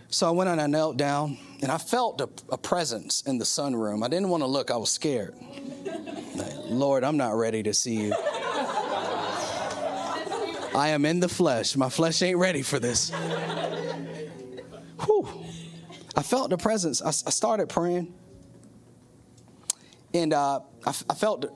So 0.08 0.26
I 0.26 0.30
went 0.30 0.50
and 0.50 0.60
I 0.60 0.66
knelt 0.66 0.96
down, 0.96 1.38
and 1.62 1.70
I 1.70 1.78
felt 1.78 2.20
a, 2.20 2.28
a 2.50 2.58
presence 2.58 3.22
in 3.22 3.38
the 3.38 3.44
sunroom. 3.44 4.04
I 4.04 4.08
didn't 4.08 4.28
want 4.28 4.42
to 4.42 4.46
look. 4.48 4.70
I 4.70 4.76
was 4.76 4.90
scared. 4.90 5.34
Lord, 6.70 7.02
I'm 7.02 7.16
not 7.16 7.34
ready 7.34 7.62
to 7.64 7.74
see 7.74 7.96
you. 7.96 8.14
I 10.72 10.90
am 10.90 11.04
in 11.04 11.18
the 11.18 11.28
flesh. 11.28 11.76
My 11.76 11.88
flesh 11.88 12.22
ain't 12.22 12.38
ready 12.38 12.62
for 12.62 12.78
this. 12.78 13.10
Whew. 15.04 15.28
I 16.16 16.22
felt 16.22 16.50
the 16.50 16.56
presence. 16.56 17.02
I, 17.02 17.08
I 17.08 17.30
started 17.30 17.68
praying. 17.68 18.14
And 20.14 20.32
uh, 20.32 20.60
I, 20.86 20.90
I, 20.90 21.14
felt 21.14 21.46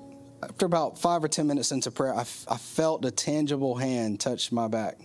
after 0.42 0.66
about 0.66 0.98
five 0.98 1.22
or 1.22 1.28
10 1.28 1.46
minutes 1.46 1.70
into 1.72 1.90
prayer, 1.90 2.14
I, 2.14 2.24
felt 2.24 3.04
a 3.04 3.10
tangible 3.10 3.76
hand 3.76 4.20
touch 4.20 4.50
my 4.52 4.68
back. 4.68 4.98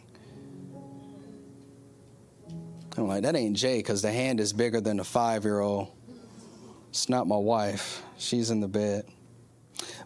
I'm 2.97 3.07
like, 3.07 3.23
that 3.23 3.35
ain't 3.35 3.55
Jay 3.55 3.77
because 3.77 4.01
the 4.01 4.11
hand 4.11 4.39
is 4.39 4.53
bigger 4.53 4.81
than 4.81 4.99
a 4.99 5.03
five 5.03 5.43
year 5.45 5.59
old. 5.59 5.87
It's 6.89 7.09
not 7.09 7.27
my 7.27 7.37
wife. 7.37 8.03
She's 8.17 8.49
in 8.49 8.59
the 8.59 8.67
bed. 8.67 9.05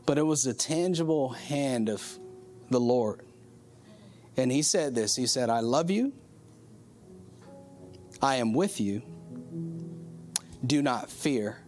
But 0.06 0.18
it 0.18 0.24
was 0.24 0.44
the 0.44 0.54
tangible 0.54 1.30
hand 1.30 1.90
of 1.90 2.20
the 2.70 2.80
Lord. 2.80 3.22
And 4.36 4.52
he 4.52 4.62
said 4.62 4.96
this 4.96 5.16
He 5.16 5.28
said, 5.28 5.50
I 5.50 5.60
love 5.60 5.90
you. 5.90 6.14
I 8.22 8.38
am 8.38 8.54
with 8.54 8.80
you. 8.80 9.02
Do 10.66 10.82
not 10.82 11.10
fear 11.10 11.64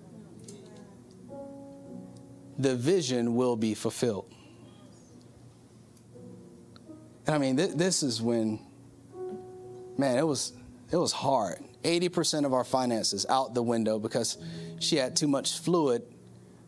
the 2.57 2.75
vision 2.75 3.35
will 3.35 3.55
be 3.55 3.73
fulfilled. 3.73 4.31
And 7.27 7.35
I 7.35 7.37
mean, 7.37 7.57
th- 7.57 7.71
this 7.71 8.03
is 8.03 8.21
when, 8.21 8.59
man, 9.97 10.17
it 10.17 10.25
was 10.25 10.53
it 10.91 10.97
was 10.97 11.11
hard. 11.11 11.63
80% 11.83 12.45
of 12.45 12.53
our 12.53 12.63
finances 12.63 13.25
out 13.29 13.53
the 13.53 13.61
window 13.61 13.99
because 13.99 14.37
she 14.79 14.97
had 14.97 15.15
too 15.15 15.27
much 15.27 15.59
fluid 15.59 16.03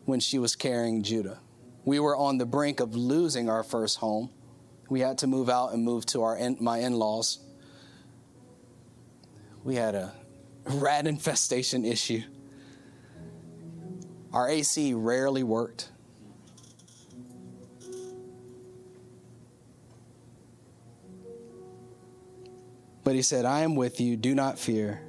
when 0.04 0.20
she 0.20 0.38
was 0.38 0.54
carrying 0.54 1.02
Judah. 1.02 1.40
We 1.84 2.00
were 2.00 2.16
on 2.16 2.38
the 2.38 2.46
brink 2.46 2.80
of 2.80 2.94
losing 2.94 3.48
our 3.48 3.62
first 3.62 3.98
home. 3.98 4.30
We 4.88 5.00
had 5.00 5.18
to 5.18 5.26
move 5.26 5.48
out 5.48 5.72
and 5.72 5.84
move 5.84 6.06
to 6.06 6.22
our 6.22 6.36
in, 6.36 6.56
my 6.60 6.78
in-laws. 6.78 7.38
We 9.64 9.74
had 9.74 9.94
a 9.94 10.12
rat 10.64 11.06
infestation 11.06 11.84
issue. 11.84 12.22
Our 14.32 14.48
AC 14.48 14.94
rarely 14.94 15.42
worked. 15.42 15.90
But 23.04 23.14
he 23.14 23.22
said, 23.22 23.46
I 23.46 23.60
am 23.60 23.74
with 23.74 24.02
you. 24.02 24.18
Do 24.18 24.34
not 24.34 24.58
fear. 24.58 25.00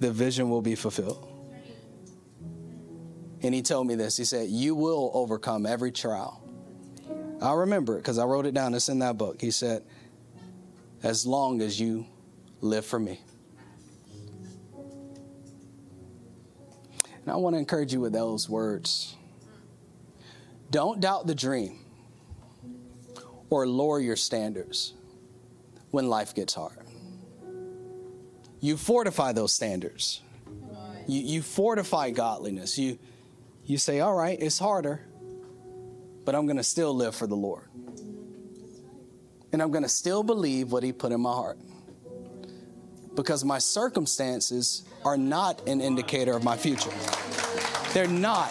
The 0.00 0.12
vision 0.12 0.50
will 0.50 0.60
be 0.60 0.74
fulfilled. 0.74 1.31
And 3.42 3.54
he 3.54 3.62
told 3.62 3.86
me 3.86 3.94
this. 3.96 4.16
He 4.16 4.24
said, 4.24 4.48
You 4.48 4.74
will 4.74 5.10
overcome 5.14 5.66
every 5.66 5.90
trial. 5.90 6.42
I 7.40 7.52
remember 7.54 7.96
it 7.96 7.98
because 7.98 8.18
I 8.18 8.24
wrote 8.24 8.46
it 8.46 8.54
down. 8.54 8.74
It's 8.74 8.88
in 8.88 9.00
that 9.00 9.18
book. 9.18 9.40
He 9.40 9.50
said, 9.50 9.82
As 11.02 11.26
long 11.26 11.60
as 11.60 11.80
you 11.80 12.06
live 12.60 12.86
for 12.86 13.00
me. 13.00 13.20
And 17.24 17.30
I 17.32 17.36
want 17.36 17.54
to 17.54 17.58
encourage 17.58 17.92
you 17.92 18.00
with 18.00 18.12
those 18.12 18.48
words. 18.48 19.16
Don't 20.70 21.00
doubt 21.00 21.26
the 21.26 21.34
dream 21.34 21.78
or 23.50 23.66
lower 23.66 24.00
your 24.00 24.16
standards 24.16 24.94
when 25.90 26.08
life 26.08 26.34
gets 26.34 26.54
hard. 26.54 26.78
You 28.60 28.76
fortify 28.76 29.32
those 29.32 29.52
standards. 29.52 30.22
You, 31.06 31.20
you 31.20 31.42
fortify 31.42 32.10
godliness. 32.10 32.78
You, 32.78 32.98
you 33.64 33.78
say, 33.78 34.00
all 34.00 34.14
right, 34.14 34.38
it's 34.40 34.58
harder, 34.58 35.00
but 36.24 36.34
I'm 36.34 36.46
going 36.46 36.56
to 36.56 36.64
still 36.64 36.94
live 36.94 37.14
for 37.14 37.26
the 37.26 37.36
Lord. 37.36 37.68
And 39.52 39.62
I'm 39.62 39.70
going 39.70 39.82
to 39.82 39.88
still 39.88 40.22
believe 40.22 40.72
what 40.72 40.82
He 40.82 40.92
put 40.92 41.12
in 41.12 41.20
my 41.20 41.32
heart. 41.32 41.58
Because 43.14 43.44
my 43.44 43.58
circumstances 43.58 44.84
are 45.04 45.18
not 45.18 45.68
an 45.68 45.80
indicator 45.80 46.34
of 46.34 46.42
my 46.42 46.56
future. 46.56 46.90
They're 47.92 48.08
not. 48.08 48.50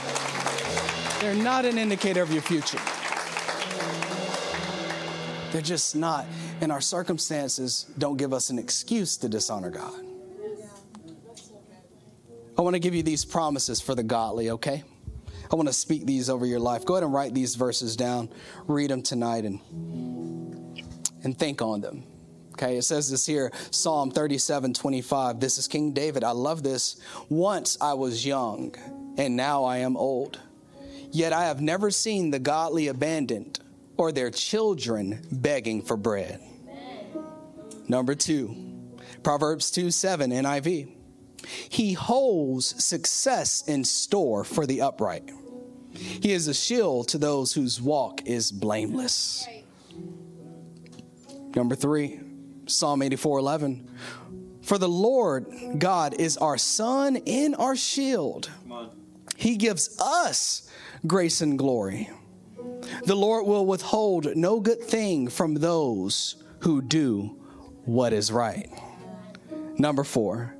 They're 1.20 1.34
not 1.34 1.66
an 1.66 1.78
indicator 1.78 2.22
of 2.22 2.32
your 2.32 2.44
future. 2.44 2.80
They're 5.52 5.62
just 5.62 5.96
not. 5.96 6.26
And 6.62 6.72
our 6.72 6.82
circumstances 6.82 7.88
don't 7.98 8.18
give 8.18 8.34
us 8.34 8.50
an 8.52 8.60
excuse 8.60 9.18
to 9.18 9.28
dishonor 9.28 9.72
God. 9.72 10.06
I 12.58 12.62
want 12.62 12.76
to 12.76 12.80
give 12.80 12.94
you 12.94 13.02
these 13.02 13.26
promises 13.26 13.82
for 13.82 13.96
the 13.96 14.04
godly, 14.04 14.52
okay? 14.52 14.84
I 15.52 15.56
want 15.56 15.68
to 15.68 15.74
speak 15.74 16.06
these 16.06 16.30
over 16.30 16.46
your 16.46 16.60
life. 16.60 16.86
Go 16.86 16.94
ahead 16.94 17.04
and 17.04 17.14
write 17.14 17.34
these 17.34 17.56
verses 17.56 17.98
down, 17.98 18.30
read 18.68 18.90
them 18.90 19.02
tonight, 19.02 19.44
and, 19.44 19.60
and 21.24 21.38
think 21.38 21.62
on 21.62 21.82
them. 21.82 22.04
Okay, 22.54 22.78
it 22.78 22.84
says 22.84 23.10
this 23.10 23.26
here 23.26 23.52
Psalm 23.72 24.12
37 24.12 24.74
25. 24.74 25.40
This 25.40 25.58
is 25.58 25.68
King 25.68 25.92
David. 25.92 26.24
I 26.24 26.32
love 26.32 26.64
this. 26.64 27.02
Once 27.28 27.78
I 27.82 27.96
was 27.96 28.26
young, 28.26 28.76
and 29.18 29.36
now 29.36 29.64
I 29.66 29.80
am 29.80 29.98
old. 29.98 30.40
Yet 31.12 31.34
I 31.34 31.46
have 31.46 31.60
never 31.60 31.92
seen 31.92 32.32
the 32.32 32.40
godly 32.40 32.88
abandoned 32.88 33.60
or 33.98 34.12
their 34.12 34.32
children 34.32 35.26
begging 35.32 35.82
for 35.82 35.98
bread. 35.98 36.40
Number 37.90 38.16
two, 38.16 38.56
Proverbs 39.22 39.70
2 39.72 39.92
7 39.92 40.32
NIV. 40.32 40.96
He 41.70 41.94
holds 41.94 42.84
success 42.84 43.64
in 43.68 43.84
store 43.84 44.44
for 44.44 44.66
the 44.66 44.82
upright. 44.82 45.30
He 46.02 46.32
is 46.32 46.48
a 46.48 46.54
shield 46.54 47.08
to 47.10 47.18
those 47.18 47.54
whose 47.54 47.82
walk 47.82 48.22
is 48.26 48.52
blameless. 48.52 49.48
Number 51.56 51.76
three, 51.76 52.20
Psalm 52.66 53.02
84 53.02 53.40
11. 53.40 53.90
For 54.62 54.78
the 54.78 54.90
Lord 54.90 55.48
God 55.78 56.20
is 56.20 56.38
our 56.38 56.58
sun 56.58 57.18
and 57.28 57.56
our 57.56 57.76
shield. 57.76 58.50
He 59.36 59.58
gives 59.58 60.00
us 60.00 60.70
grace 61.06 61.42
and 61.42 61.58
glory. 61.58 62.10
The 63.06 63.16
Lord 63.16 63.46
will 63.46 63.66
withhold 63.66 64.36
no 64.36 64.60
good 64.60 64.82
thing 64.82 65.28
from 65.28 65.56
those 65.56 66.36
who 66.60 66.82
do 66.82 67.38
what 67.86 68.14
is 68.14 68.32
right. 68.32 68.70
Number 69.78 70.04
4. 70.04 70.56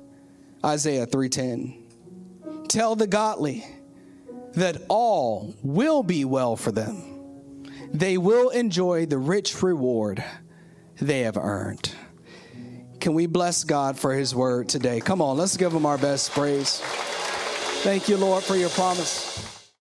Isaiah 0.64 1.06
3:10. 1.06 1.74
Tell 2.68 2.96
the 2.96 3.06
godly 3.06 3.64
that 4.54 4.82
all 4.88 5.54
will 5.62 6.02
be 6.02 6.24
well 6.24 6.56
for 6.56 6.72
them. 6.72 7.64
They 7.92 8.18
will 8.18 8.50
enjoy 8.50 9.06
the 9.06 9.18
rich 9.18 9.62
reward 9.62 10.24
they 11.00 11.20
have 11.20 11.36
earned. 11.36 11.92
Can 13.00 13.14
we 13.14 13.26
bless 13.26 13.64
God 13.64 13.98
for 13.98 14.14
his 14.14 14.34
word 14.34 14.68
today? 14.68 15.00
Come 15.00 15.20
on, 15.20 15.36
let's 15.36 15.56
give 15.56 15.72
him 15.72 15.84
our 15.84 15.98
best 15.98 16.30
praise. 16.30 16.80
Thank 17.82 18.08
you, 18.08 18.16
Lord, 18.16 18.44
for 18.44 18.54
your 18.54 18.70
promise. 18.70 19.51